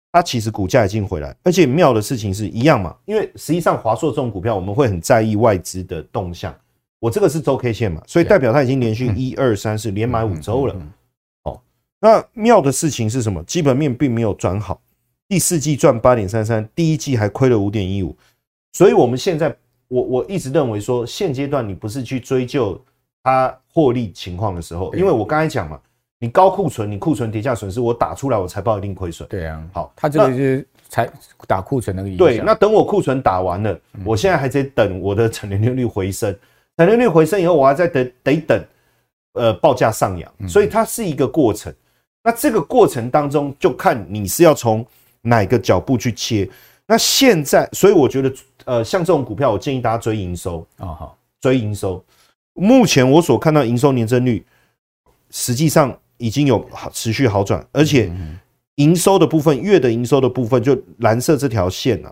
[0.09, 6.55] 它其实股价已经回来，而且妙的事情是一样嘛，因为实际上华硕这种股票，我们会很在意外资的动向。
[6.99, 10.75] 我这个是周 K 线嘛，所以代表它已经连续一二三四连买五周了。
[11.43, 11.59] 哦，
[11.99, 13.43] 那妙的事情是什么？
[13.43, 14.81] 基本面并没有转好，
[15.27, 18.15] 第四季赚八点三三，第一季还亏了五点一五。
[18.73, 19.55] 所以我们现在，
[19.87, 22.79] 我我一直认为说，现阶段你不是去追究
[23.23, 25.79] 它获利情况的时候，因为我刚才讲嘛。
[26.19, 29.29] 你高库存，你库存跌价损失，我打出来，我财报一定亏损。
[29.29, 31.07] 对啊，好，它这个是才
[31.45, 32.17] 打库存那个意思。
[32.17, 36.35] 对，那等我库存打完了，我现在还在等我的产能利率回升，
[36.77, 38.65] 产能利率回升以后，我还在等得等，
[39.33, 41.73] 呃，报价上扬，所以它是一个过程。
[42.23, 44.85] 那这个过程当中，就看你是要从
[45.21, 46.49] 哪个脚步去切。
[46.85, 48.33] 那现在，所以我觉得，
[48.65, 52.01] 呃，像这种股票，我建议大家追营收啊，好，追营收。
[52.53, 54.45] 目前我所看到营收年增率，
[55.31, 55.97] 实际上。
[56.19, 58.11] 已经有好持续好转，而且
[58.77, 62.11] 营收的部分，月的营收的部分，就蓝色这条线啊，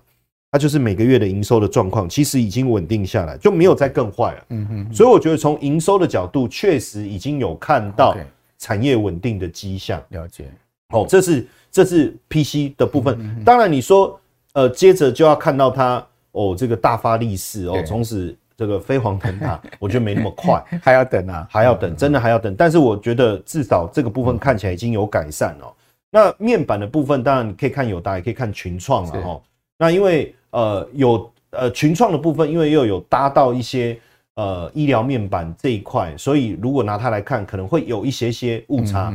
[0.56, 4.46] 它就是每个月的营收的状况，其实已经稳定下来，就没有再更坏了。
[4.52, 8.16] 嗯嗯，所以我觉得从营收的角度，确实已经有看到
[8.58, 10.02] 产业稳定的迹象。
[10.12, 10.46] 了解。
[10.94, 13.44] 哦，这是这是 PC 的部分。
[13.44, 14.18] 当然你说，
[14.54, 18.34] 呃，接着就要看到它哦，这个大发利市哦，从此。
[18.58, 22.56] 这个飞黄腾达， 我觉得没那么快，还要等啊，还要等，真的还要等。
[22.56, 25.74] 但是我觉得至少这个部分看起来已经有改善了。
[26.10, 29.42] 那面板的部分，当然你可以看友达，也可以看群创了哈。
[29.78, 34.00] 那因为呃有呃群创的部分，因为又有搭到一些
[34.36, 39.14] 呃医疗面板这一块，所以如果拿它来看，可能会有一些些误差。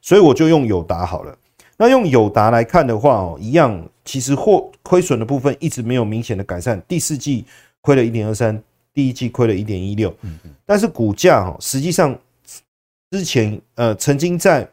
[0.00, 1.34] 所以我就用友达好了。
[1.76, 6.80] 那用友达来看的话哦，一样，其实货亏损的部分一直没有明显的改善。
[6.86, 7.44] 第四季
[7.80, 8.62] 亏了一点二三。
[8.96, 10.14] 第一季亏了一点一六，
[10.64, 12.16] 但是股价哦，实际上
[13.10, 14.64] 之前呃曾经在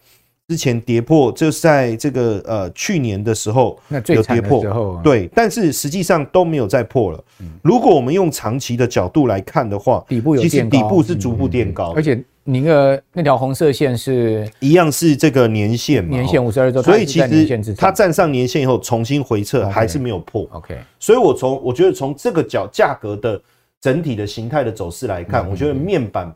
[0.52, 7.24] 之前跌破，就是在这个呃去年的时候有跌破，对，但是实际上都没有再破了。
[7.62, 20.46] 如果我们用长期的角度来看的话，底部有其实底部是逐步垫高，而且你那个那条红色线是一样是这个年线嘛，年线五十二周，所以其实它站上年线以后重新回撤还是没有破。
[20.52, 23.42] OK，所以我从我觉得从这个角价格的。
[23.84, 26.32] 整体的形态的走势来看，我觉得面板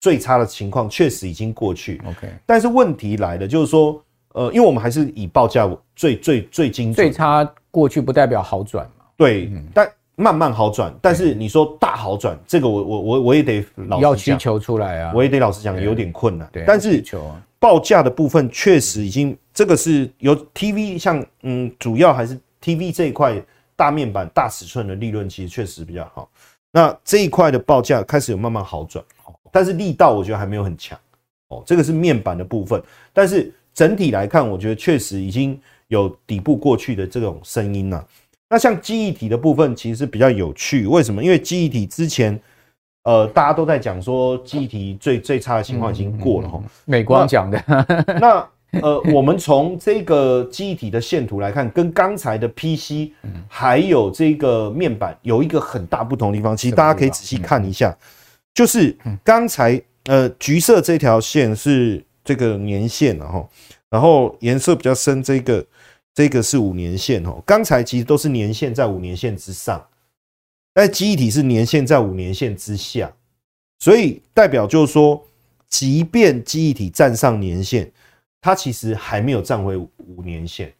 [0.00, 2.00] 最差的情况确实已经过去。
[2.06, 4.02] OK，但是问题来了，就是说，
[4.34, 9.04] 呃，因为我们还是以报价最最最精准，最差过去不代表好转嘛。
[9.16, 10.94] 对，但慢慢好转。
[11.02, 16.48] 但是你说大好转，这个我我我我也得老，要需求出来啊，我也得老实讲有点困难。
[16.52, 17.02] 对，但是
[17.58, 23.34] 报价的部分确实已经，这个是由 TV 像嗯，主要还是 TV 这一块
[23.74, 26.30] 大面板大尺寸的利润，其实确实比较好。
[26.70, 29.04] 那这一块的报价开始有慢慢好转，
[29.52, 30.98] 但是力道我觉得还没有很强
[31.48, 31.62] 哦。
[31.66, 32.82] 这个是面板的部分，
[33.12, 35.58] 但是整体来看，我觉得确实已经
[35.88, 38.04] 有底部过去的这种声音了。
[38.48, 40.86] 那像记忆体的部分，其实是比较有趣。
[40.86, 41.22] 为什么？
[41.22, 42.40] 因为记忆体之前，
[43.04, 46.62] 呃，大家都在讲说记忆体最最差的情况已经过了哈。
[46.84, 47.62] 美光讲的
[48.20, 48.48] 那。
[48.82, 53.10] 呃，我们从这个记忆体的线图来看，跟刚才的 PC
[53.48, 56.54] 还有这个面板有一个很大不同的地方。
[56.54, 57.96] 其实大家可以仔细看一下，
[58.58, 58.92] 就是
[59.22, 63.48] 刚才呃橘色这条线是这个年线，然后
[63.88, 65.64] 然后颜色比较深这个
[66.12, 67.40] 这个是五年线哦。
[67.46, 69.86] 刚才其实都是年线在五年线之上，
[70.74, 73.14] 但记忆体是年线在五年线之下，
[73.78, 75.24] 所以代表就是说，
[75.68, 77.88] 即便记忆体站上年线。
[78.40, 80.72] 它其实还没有站回五年线，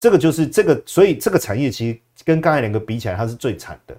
[0.00, 3.96] 这个就是这个，所以这个产业其实跟刚才两个比起来，它是最惨的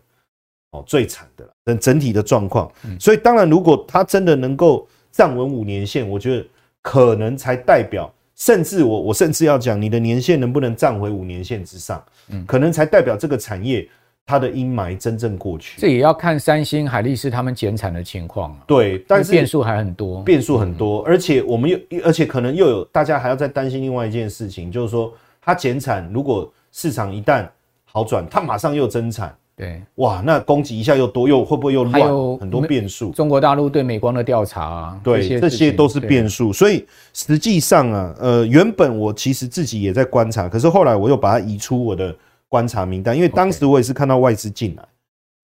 [0.72, 1.52] 哦，最惨的了。
[1.64, 6.46] 等整体的状况，所以当然，如果它真的能够站稳五年线，我觉得
[6.82, 12.04] 可能才代表，甚至我我甚至要讲，你的年限能不能站回五年线之上，
[12.48, 13.88] 可能才代表这个产业
[14.26, 15.80] 它的阴霾真正过去。
[15.80, 18.64] 这也要看三星、海力士他们减产的情况啊。
[18.66, 27.46] 对，但是变数还很多，变数很多，而且我们又，而且可能又有大家还要再担心另外一件事情，就是说它减产，如果市场一旦
[27.84, 29.36] 好转，它马上又增产。
[29.62, 32.02] 对，哇，那供给一下又多，又会不会又乱？
[32.40, 33.12] 很多变数。
[33.12, 36.52] 中国大陆对美光的调查啊，对，这些，都是变数。
[36.52, 42.16] 所以实际上啊，呃，原本我其实自己也在观察，可是后来我又把它移出我的
[42.50, 44.84] 观察名单，因为当时我也是看到外资进来，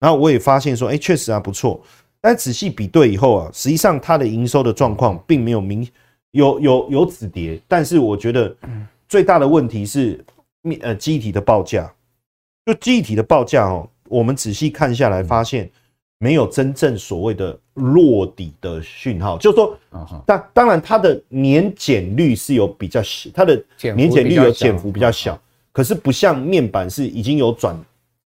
[0.00, 1.80] 然后我也发现说，哎，确实啊不错。
[2.20, 5.88] 但仔细比对以后啊，实际上它的营收的状况并没有明
[6.32, 8.52] 有有有止跌，但是我觉得
[9.08, 10.24] 最大的问题是
[10.62, 11.88] 面呃记忆体的报价，
[12.66, 13.88] 就记忆体的报价哦。
[14.08, 15.70] 我们仔细看下来，发现
[16.18, 19.78] 没有真正所谓的落底的讯号，就是说，
[20.26, 23.62] 当当然它的年减率是有比较小，它的
[23.94, 25.40] 年减率有减幅比较小，
[25.72, 27.78] 可是不像面板是已经有转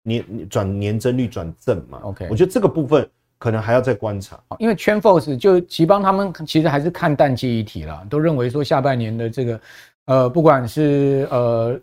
[0.03, 1.99] 年转年增率转正嘛。
[2.03, 3.05] OK，我觉得这个部分
[3.37, 9.61] 可能还要再观察，因为 TrendForce 就奇邦他们其实还是看淡记忆体了，都认为说下半年的这个
[10.05, 11.79] 呃，不管是呃。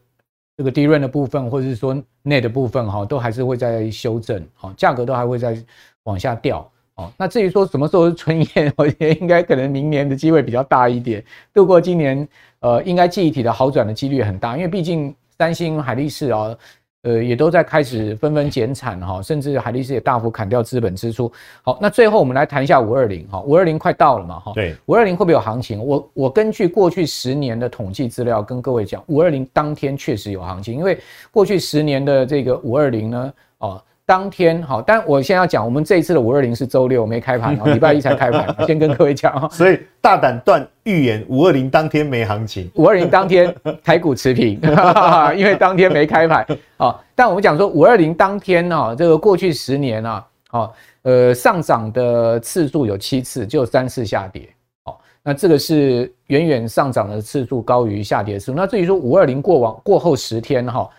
[0.61, 5.57] 这个低润的部分，或者是说内的部分，哈，都还是会在修正，好，价格都还会再
[6.03, 7.11] 往下掉，哦。
[7.17, 11.25] 那至于说什么时候是春宴， 我觉得应该可能明年的机会比较大一点。
[11.55, 16.55] 度过今年，呃，应该记忆体的好转的几率很大，因为毕竟三星、海力士啊。
[17.03, 21.33] 呃，也都在开始纷纷减产哈，甚至海力士也大幅砍掉资本支出。
[21.63, 24.53] 好，那最后我们来谈一下五二零哈，五二零快到了嘛哈。
[24.55, 25.83] 对，五二零会不会有行情？
[25.83, 30.99] 我我根据过去十年的统计资料跟各位讲，五二零当天确实有行情，因为
[31.31, 33.83] 过去十年的这个五二零呢，哦。
[34.11, 39.49] 当天好，但我现在要讲，我们这一次的五二零是周六没开盘， 礼拜一才开盘， 先跟各位讲。
[39.53, 44.61] 所以大胆断预言，五二零当天没行情，五二零当天台股持平，
[45.39, 46.45] 因为当天没开盘。
[46.77, 54.49] 好，但我们讲说五二零当天呢，这个过去十年啊，好，呃，上涨的次数有七次，就有三次下跌。
[54.83, 58.55] 好，那这个是远远上涨的次数高于下跌的次数。
[58.55, 60.91] 那至于说五二零过往过后十天哈。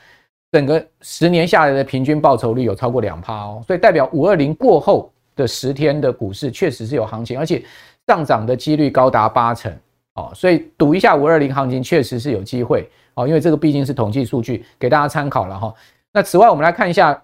[0.52, 7.64] 整个十年下来的平均报酬率有超过两趴哦，所以代表五二零过后的十天的股市确实是有行情，而且
[8.06, 9.74] 上涨的几率高达八成
[10.16, 15.74] 哦，所以赌一下五二零行情确实是有机会哦，因为这个毕竟是统计数据，给大家参考了哈。
[16.12, 17.22] 那此外，我们来看一下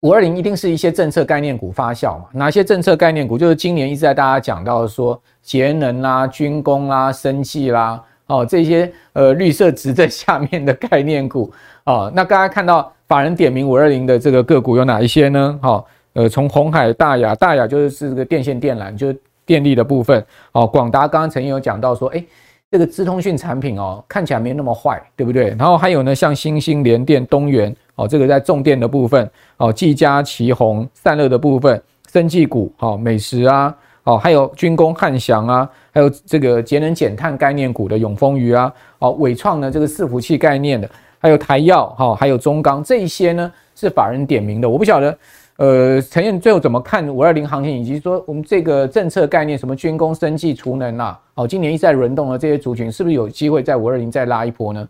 [0.00, 2.24] 五二零一定是一些政策概念股发酵嘛？
[2.32, 3.38] 哪些政策概念股？
[3.38, 8.02] 就是今年一直在大家讲到说节能啦、军工啦、生技啦。
[8.28, 11.50] 哦，这些呃绿色执政下面的概念股
[11.84, 15.58] 哦，那刚才看到法人点名五二零的这个个股有哪一些呢？
[15.62, 20.22] 好、哦，呃，从红海、大亚、大亚就是是这个电线电缆，就是电力的部分。
[20.52, 22.22] 哦，广达刚刚曾经有讲到说，哎，
[22.70, 25.48] 这个资通讯产品哦，看起来没那么坏，对不对？
[25.58, 33.74] 然后还有呢，像欣兴、联电、东元，哦，这个在重电的部分，哦，技嘉、奇鋐、散热的部分，生技股，好、哦，美食啊。
[34.08, 45.18] 哦，还有军工汉翔啊，还有这个节能减碳概念股的永丰余啊，哦，纬创呢这个伺服器概念的，还有台燿哈，还有中钢这一些呢是法人点名的，我不晓得，
[45.56, 54.88] 呃，陈燕最后怎么看五二零行情，以及说我们这个政策概念，什么军工、生技、储能啊，哦，今年一再轮动的这些族群，是不是有机会在五二零再拉一波呢？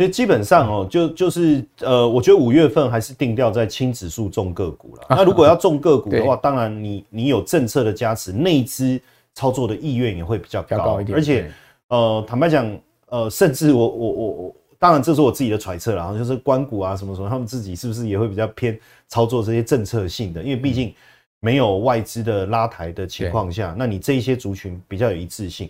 [0.00, 5.04] 所以基本上哦，就就是呃，我觉得五月份还是定调在轻指数重个股了。
[5.10, 8.98] 那如果要重个股的话，当然你你有政策的加持，内资
[9.34, 11.14] 操作的意愿也会比较高一点。
[11.14, 11.52] 而且
[11.88, 12.74] 呃，坦白讲，
[13.08, 20.42] 呃，甚至我我我我，当然这是我自己的揣测了，然后就是关股啊什么什么，他们自己是不是也会比较偏操作这些政策性的？
[20.42, 20.94] 因为毕竟
[21.40, 25.68] 没有外资的拉抬的情况下，那你这一些族群比较有一致性。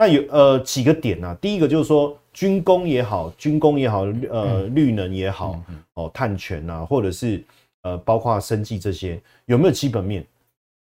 [0.00, 2.16] 那有呃几个点啊，第一个就是说。
[2.32, 5.60] 军工也好，军工也好，呃，绿能也好，
[5.94, 7.42] 哦，碳权啊，或者是
[7.82, 10.24] 呃，包括生技这些，有没有基本面？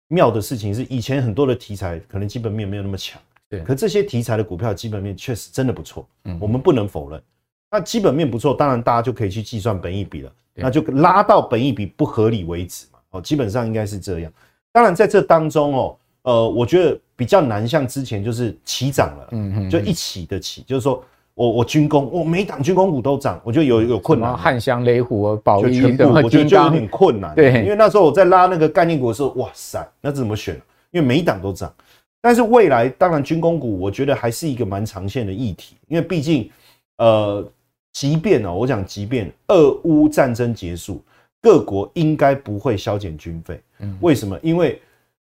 [0.07, 7.21] 妙的事情是，以前很多的题材可能基本面没有那么强，对，可这些题材的股票基本面确实真的不错，嗯，我们不能否认。
[7.69, 14.33] 那基本面不错，当然大家就可以去计算本益比了，那就拉到本益比不合理为止嘛，哦，基本上应该是这样。
[14.71, 21.03] 当然在这当中哦，呃，我觉得比较难，像之前就是齐涨了，嗯嗯，就一起的起，就是说。
[21.37, 24.37] 我我军工，我每档军工股都涨，我觉得有有困难。
[24.37, 27.35] 汉翔、雷虎、宝一全部，我觉得就有点困难。
[27.35, 30.55] 对，因为那时候我在拉那个概念股的时候，哇塞，那怎么选？
[30.91, 31.69] 因为每一档都涨。
[32.21, 36.49] 但是未来当然军工股，我觉得还是一个蛮长线的议题，因为毕竟，
[36.99, 37.45] 呃，
[37.91, 41.03] 即便哦，我讲即便俄乌战争结束，
[41.41, 43.59] 各国应该不会削减军费。
[43.79, 44.39] 嗯，为什么？
[44.41, 44.81] 因为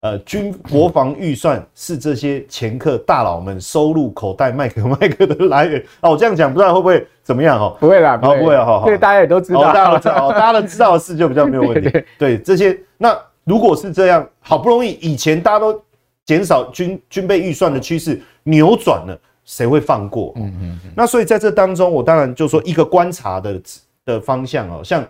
[0.04, 6.10] 呃，军国防预算是这些前客大佬们收入口袋麦克麦克的来源啊！
[6.10, 7.74] 我这样讲不知道会不会怎么样哦？
[7.80, 11.90] 不会啦，不会啊，哈，对，大家也都知道，大家都知道，大家都知道的事就比较没有问题。
[12.18, 15.82] 对，这些，那如果是这样，好不容易以前大家都
[16.26, 20.34] 减少军军备预算的趋势扭转了，谁会放过？
[20.36, 20.80] 嗯嗯。
[20.94, 23.62] 那所以在这当中，我当然就说一个观察的
[24.04, 25.02] 的方向哦，像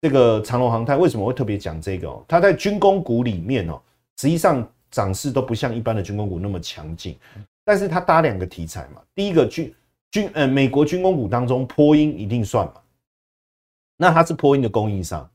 [0.00, 2.22] 这个长隆航太为什么会特别讲这个哦？
[2.28, 3.80] 它在军工股里面哦。
[4.18, 7.18] 实际上涨势都不像一般的军工股那么强劲，
[7.64, 9.02] 但是它搭两个题材嘛。
[9.14, 9.74] 第一个军
[10.10, 12.74] 军呃美国军工股当中波音一定算嘛，
[13.96, 15.28] 那它是波音的供应商。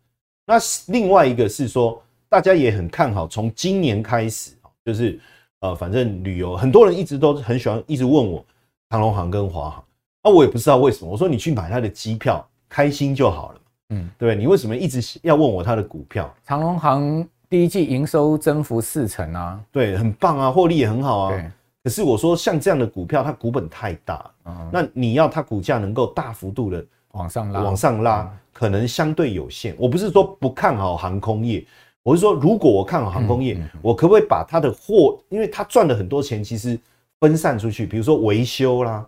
[0.45, 0.57] 那
[0.87, 4.51] 另外一个是说，大家也很看好，从今年开始
[4.83, 5.19] 就是
[5.59, 8.43] 呃反正旅游很多人一直都很喜欢一直问我
[8.89, 9.85] 长隆航跟华航，
[10.23, 11.11] 那我也不知道为什么。
[11.11, 16.33] 我说你去买它的机票，开心就好了，嗯，对，你为什么一直要问我它的股票？
[16.43, 17.27] 长隆航。
[17.51, 21.31] 第一季营收增幅四成啊，对，很棒啊，获利也很好啊。
[21.31, 21.45] 对，
[21.83, 26.81] 可是我说像这样的股票，它股本太大，嗯，那你要它股价能够大幅度的
[27.11, 29.75] 往上拉，往上拉，可能相对有限。
[29.77, 31.61] 我不是说不看好航空业，
[32.03, 36.79] 我是说如果我看好航空业，我可不可以把它的货，因为它赚了很多钱，其实
[37.19, 39.05] 分散出去，比如说维修啦、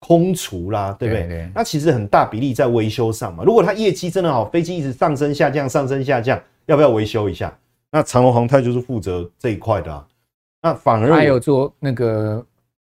[0.00, 1.48] 空厨啦，对不对？
[1.54, 3.44] 那其实很大比例在维修上嘛。
[3.44, 7.56] 如果它业绩真的好，飞机一直上升下降，上升下降，要不要维修一下？
[7.96, 10.06] 那长隆航太就是负责这一块的啊，
[10.60, 12.44] 那反而还有做那个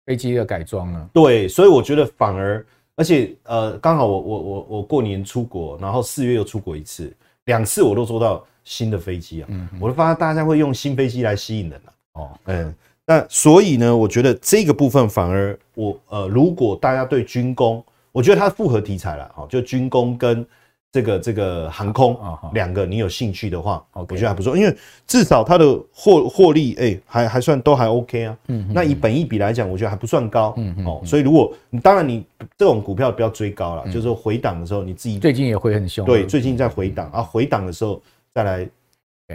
[0.07, 1.11] 飞机的改装呢。
[1.13, 2.65] 对，所以我觉得反而，
[2.97, 11.93] 而且呃，刚好我我我我过年出国，然后四月又出国一次，两次我都坐到新的飞机啊，嗯，我都发现大家会用新飞机来吸引人了。
[12.15, 12.75] 哦，嗯，
[13.05, 20.47] 那所以呢，我觉得这个部分反而我呃，如果大家对军工，我觉得它复合题材了，哈，就军工跟。
[20.95, 22.17] 这个这个航空
[22.53, 24.73] 两个你有兴趣的话，我觉得还不错，因为
[25.09, 28.39] 至少它的获获利哎还还算都还 OK 啊。
[28.47, 30.55] 嗯，那以本益比来讲，我觉得还不算高。
[30.57, 32.25] 嗯哦，所以如果你当然你
[32.57, 36.07] 这种股票不要追高了，就是说回档的时候你自己最近也会很凶。
[36.07, 38.01] 对，最近在回档啊，回档的时候
[38.33, 38.69] 再来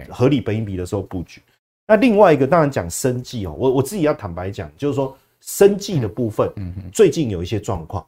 [0.08, 1.42] 合理本益比的时候布局。
[1.86, 8.02] 那另外一个当然讲生计哦，我我自己要坦白讲，就是说生计的部分，嗯最近有一些状况。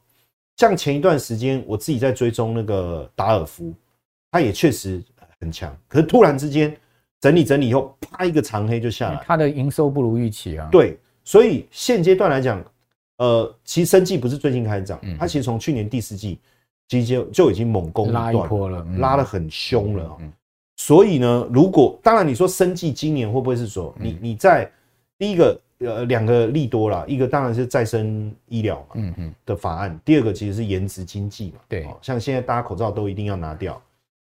[0.63, 3.75] 像前一段时间，我自己在追踪那个达尔夫，
[4.31, 5.03] 它也确实
[5.41, 5.77] 很强。
[5.89, 6.73] 可是突然之间
[7.21, 9.21] 整理整理以后，啪一个长黑就下来。
[9.27, 10.69] 它的营收不如预期啊。
[10.71, 12.65] 对，所以现阶段来讲，
[13.17, 16.39] 呃，其实生技不是最近开始涨，它其实从去年第四季，
[16.87, 20.17] 其实就就已经猛攻拉一波了，拉得很凶了。
[20.77, 24.71] 所以呢，如果当然你说生技今年会不会是说你你在
[25.19, 25.61] 第一个？
[25.85, 33.81] 呃，两个利多啦，一个当然是再生医疗嘛，嗯嗯的法案，第二个其实是颜值经济嘛，对，像现在大家口罩都一定要拿掉，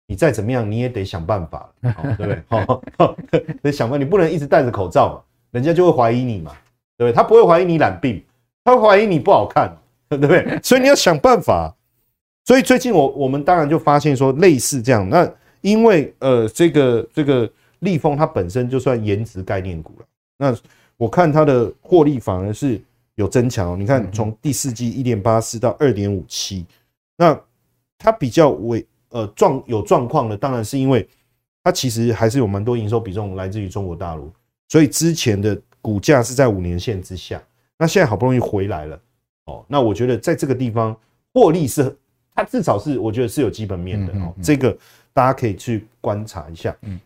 [0.07, 2.43] 你再怎么样你也得想办法， 对不对？
[2.49, 2.83] 好，
[3.63, 5.21] 得想办法，你不能一直戴着口罩嘛，
[5.53, 6.53] 人家就会怀疑你嘛，
[6.97, 7.15] 对不对？
[7.15, 8.23] 他不会怀疑你染病，
[8.65, 9.77] 他会怀疑你不好看，
[10.09, 10.59] 对不对？
[10.63, 11.75] 所以你要想办法。
[12.45, 15.29] 所以最近我我们当然就发现说类似这样，那
[15.63, 17.51] 因为呃这个这个
[17.81, 20.07] 立丰它本身就算颜值概念股了，
[20.39, 20.57] 那。
[20.97, 22.81] 我看它的获利反而是
[23.17, 26.65] 有增强，哦你看从第四季一点八四到二点五七，
[27.17, 27.39] 那
[27.99, 31.07] 它比较为呃状有状况的，当然是因为
[31.63, 34.31] 它其实还是有蛮多营收比重来自于中国大陆，
[34.69, 37.43] 所以之前的股价是在五年线之下，
[37.79, 39.01] 那现在好不容易回来了，
[39.45, 40.97] 哦，那我觉得在这个地方
[41.33, 41.95] 获利是
[42.35, 44.77] 它至少是我觉得是有基本面的哦，这个
[45.13, 47.01] 大家可以去观察一下，嗯，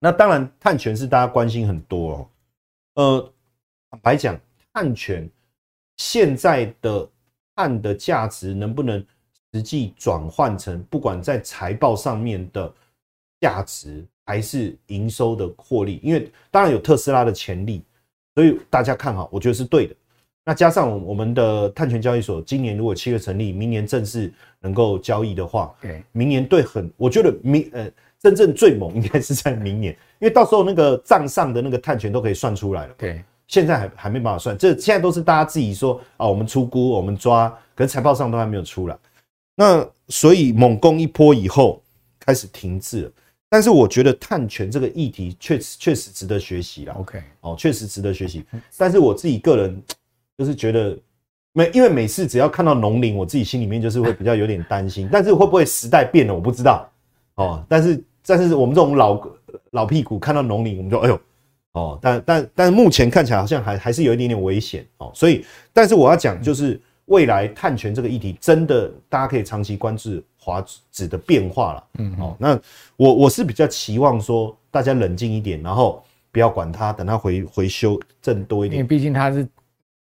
[0.00, 2.28] 那当然碳权是大家关心很多哦。
[2.96, 3.32] 呃，
[3.90, 4.38] 坦白讲，
[4.72, 5.28] 碳权
[5.98, 7.10] 现在的
[7.54, 9.04] 碳的价值能不能
[9.52, 12.72] 实际转换成不管在财报上面的
[13.38, 16.00] 价值，还是营收的获利？
[16.02, 17.84] 因为当然有特斯拉的潜力，
[18.34, 19.94] 所以大家看好，我觉得是对的。
[20.42, 27.90] 那加上我们的碳权交易所，今年如果七月成立，明年正式能够交易的话，对，明年对很，我觉得明呃。
[28.22, 32.94] 真正最猛应该是在明年，因为到时候那个账上的那个碳权都可以算出来了。
[32.96, 38.96] 对，现在还还没办法算，这现在都是大家自己说啊，我们出估，我们抓，可是财报上都还没有出来。
[39.54, 41.82] 那所以猛攻一波以后
[42.18, 43.10] 开始停滞了，
[43.48, 46.94] 但是我觉得碳权这个议题确实确实值得学习了。
[46.94, 48.44] OK，哦，确实值得学习。
[48.76, 49.82] 但是我自己个人
[50.36, 50.98] 就是觉得
[51.52, 55.08] 每因为每次只要看到农林，我自己心里面就是会比较有点担心。
[55.12, 56.90] 但是会不会时代变了，我不知道。
[57.36, 59.28] 哦，但是但是我们这种老
[59.70, 61.20] 老屁股看到农林，我们就哎呦，
[61.72, 72.58] 哦，但但但是目前看起来好像还还是有一点点危险哦，所以但是我要讲就是未来碳权这个议题，真的大家可以长期关注华指的变化了，嗯，哦，那
[72.96, 78.78] 我我是比较期望说大家冷静一点，然后不要管它，等它回回修正多一点。
[78.78, 79.46] 因为毕竟它是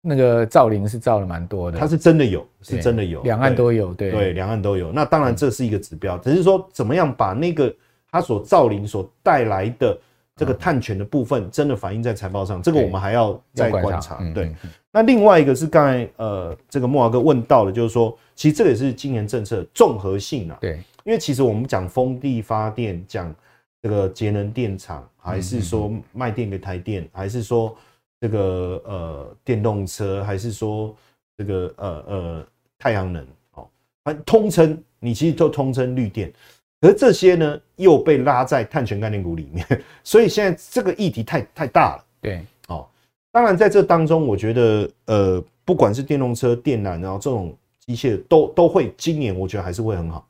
[0.01, 4.93] 那个造林是造了蛮多的，它是真的有，是真的有，两岸都有，对对，两岸都有。
[4.93, 7.75] 那当然这是一个指标，只是说怎么样把那个
[8.11, 9.99] 它所造林所带来的。
[10.39, 14.21] 这个碳权的部分真的反映在财报上，这个我们还要再观察。
[14.33, 14.55] 对，
[14.93, 20.57] 那另外一个是刚才呃，这个莫华哥问到的，就是说，其实这个也是今年政策综合性啊。
[20.61, 23.35] 对，因为其实我们讲风力发电，讲
[23.83, 27.77] 这个节能电厂，还是说卖电给台电，还是说
[28.21, 30.95] 这个呃电动车，还是说
[31.37, 32.47] 这个呃呃
[32.79, 33.69] 太阳能，哦，
[34.05, 36.33] 反正通称你其实都通称绿电。
[36.81, 39.67] 而这些呢，又被拉在碳权概念股里面，
[40.05, 42.05] 所以现在这个议题太太大了。
[42.21, 42.87] 对，哦，
[43.33, 50.25] 当然在这当中，我觉得，呃，不管是电动车、电缆，然后这种机械都都会，今年我觉得还是会很好，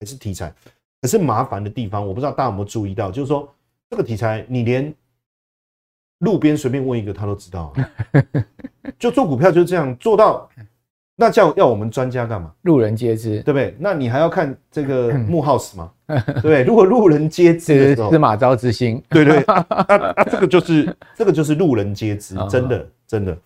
[0.00, 0.52] 还是题材。
[1.00, 3.48] 可是麻烦的地方，我不知道大家有没有注意到，就是说
[3.88, 4.92] 这个题材，你连
[6.22, 7.72] 路边随便问一个，他都知道，
[8.98, 10.48] 就做股票就是这样做到。
[11.14, 12.50] 那叫要我们专家干嘛？
[12.62, 13.76] 路人皆知，对不对？
[13.78, 15.90] 那你还要看这个木 House 吗？
[16.42, 16.64] 对？
[16.64, 23.36] 如果路人皆知，司马昭之心，对对，那那这个就是这个就是路人皆知，真的真的。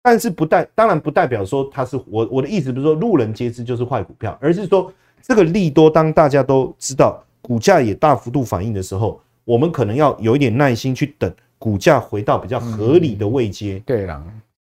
[0.00, 13.82] 但是不代当然不代表说他是我我的意思，不是说路人皆知就是坏股票，而是说这个利多当大家都知道，股价也大幅度反应的时候，我们可能要有一点耐心去等股价回到比较合理的位阶。
[13.84, 14.22] 对了，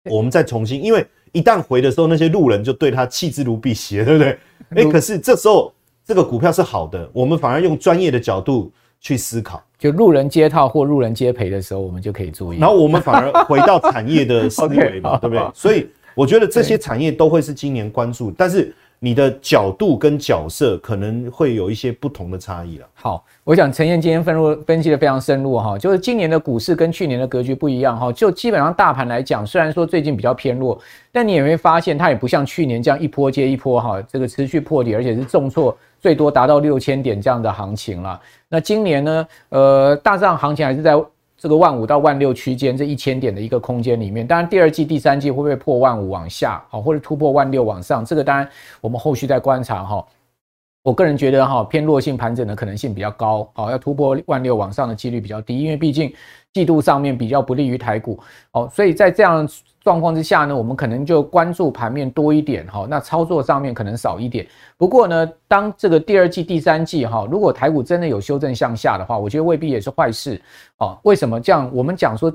[0.05, 1.05] 我们再重新因为。
[1.33, 4.29] 一旦回的时候，那些路人就对他弃之如敝屣，对不对？
[4.69, 5.71] 哎、欸，可是这时候
[6.03, 8.71] 这个股票是好的，我们反而用专业的角度
[9.01, 12.57] 去思考，就路人接套或路人接赔的时候，我们就可以注意。
[12.57, 15.51] 然后我们反而回到产业的思维嘛， okay, 对不对？
[15.53, 18.73] 所以我觉得这些产业都会是今年关注，但是。
[18.99, 22.87] 你的角度跟角色可能会有一些不同的差异了。
[22.95, 28.11] 好，我想陈燕今天分入分析的非常深入哈，就是今年的股市跟去年的格局不一样哈。
[28.11, 30.79] 就基本上大盘来讲，虽然说最近比较偏弱，
[31.11, 38.19] 但你也会发现它也不像去年这样一波接一波哈，这个持续破底，而且是重挫最多达到六千点这样的行情了。
[38.49, 40.95] 那今年呢，呃，大致上行情还是在。
[41.37, 48.49] 这个万五到万六区间，这一千点的一个空间里面，当然第二季、第三季会不会破万五往下，好，或者突破万六往上，这个当然
[48.81, 50.05] 我们后续再观察哈。
[50.83, 56.11] 我个人觉得哈，偏弱性盘整的可能性比较高，好，要突破万六往上的几率比较低，因为毕竟
[56.53, 58.19] 季度上面比较不利于台股，
[58.53, 59.47] 哦，所以在这样
[59.87, 64.45] 状况之下呢，我们可能就关注盘面多一点哈，那操作上面可能少一点。
[64.75, 70.41] 不过呢，当这个第二季、第三季哈，如果台股真的有修正向下的话，我觉得未必也是坏事
[70.79, 70.99] 哦。
[71.03, 71.71] 为什么这样？
[71.73, 72.29] 我们讲说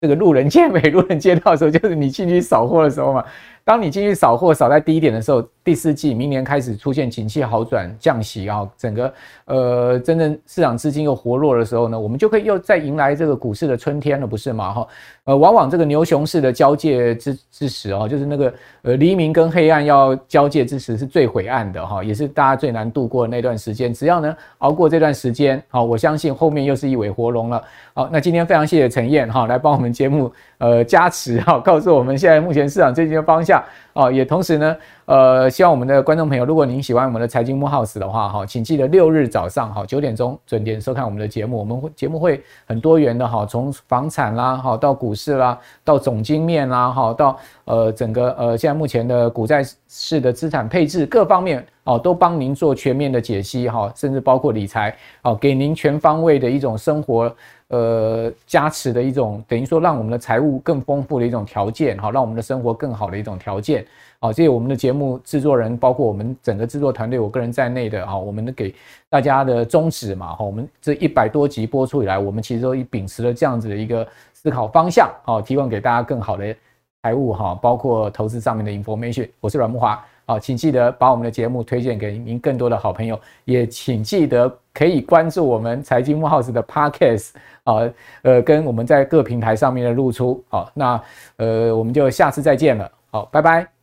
[0.00, 3.22] 这个路人皆美、路人皆套的时候，就是你进去扫货的时候嘛。
[3.64, 9.14] 当你进去扫货扫在低点的时候，第四季明年开始出现景气好转、降息啊，整个
[9.46, 14.74] 呃真正市场资金又活络的时候呢，我们就可以又再迎来这个股市的春天了，不是吗？
[14.74, 14.86] 哈，
[15.24, 18.52] 呃，往往这个牛熊市的交界之之时啊，就是那个
[18.82, 23.94] 呃黎明跟黑暗要交界之时是最灰暗的哈，也是大家最难度过的那段时间。
[23.94, 27.64] 只要呢熬过这段时间，好，我相信后面又是一尾活龙了。
[27.94, 33.53] 好，那今天非常谢谢陈燕哈来帮我们节目呃加持哈，告诉我们现在目前市场最近的方向。
[33.92, 41.58] 哦，也同时呢，呃，希望我们的观众朋友，如果您喜欢我们的财经慕 House 的话，哈，请记得六日早上哈九点钟准点收看我们的节目。
[41.58, 57.32] 我们会节目会很多元的哈，从房产啦，哈，到股市啦，到总经面啦，哈，到呃整个呃现在目前的股债市的资产配置各方面哦，都帮您做全面的解析哈，甚至包括理财哦，给您全方位的一种生活。
[57.74, 63.84] 呃，加持的一种，等于说让我们的财务更丰富的一种条件，好，让我们的生活更好的一种条件，
[64.20, 68.72] 好，这些我们的节目制作人，包括我们整个制作团队，我个人在内的，啊，我们的给
[69.10, 76.54] 大家的宗旨嘛，哈，我们这一百多集播出以来，我们其实都秉持了这样子的一个思考方向，好，提供给大家更好的
[77.02, 79.28] 财务哈，包括投资上面的 information。
[79.40, 80.00] 我是阮慕华。
[80.26, 87.32] 好，请记得把我们的节目推荐给您更多的好朋友，也请记得可以关注我们财经慕 House 的 Podcast
[87.64, 87.82] 啊，
[88.22, 90.42] 呃，跟我们在各平台上面的露出。
[90.48, 91.00] 好，那
[91.36, 92.90] 呃，我们就下次再见了。
[93.10, 93.73] 好，拜拜。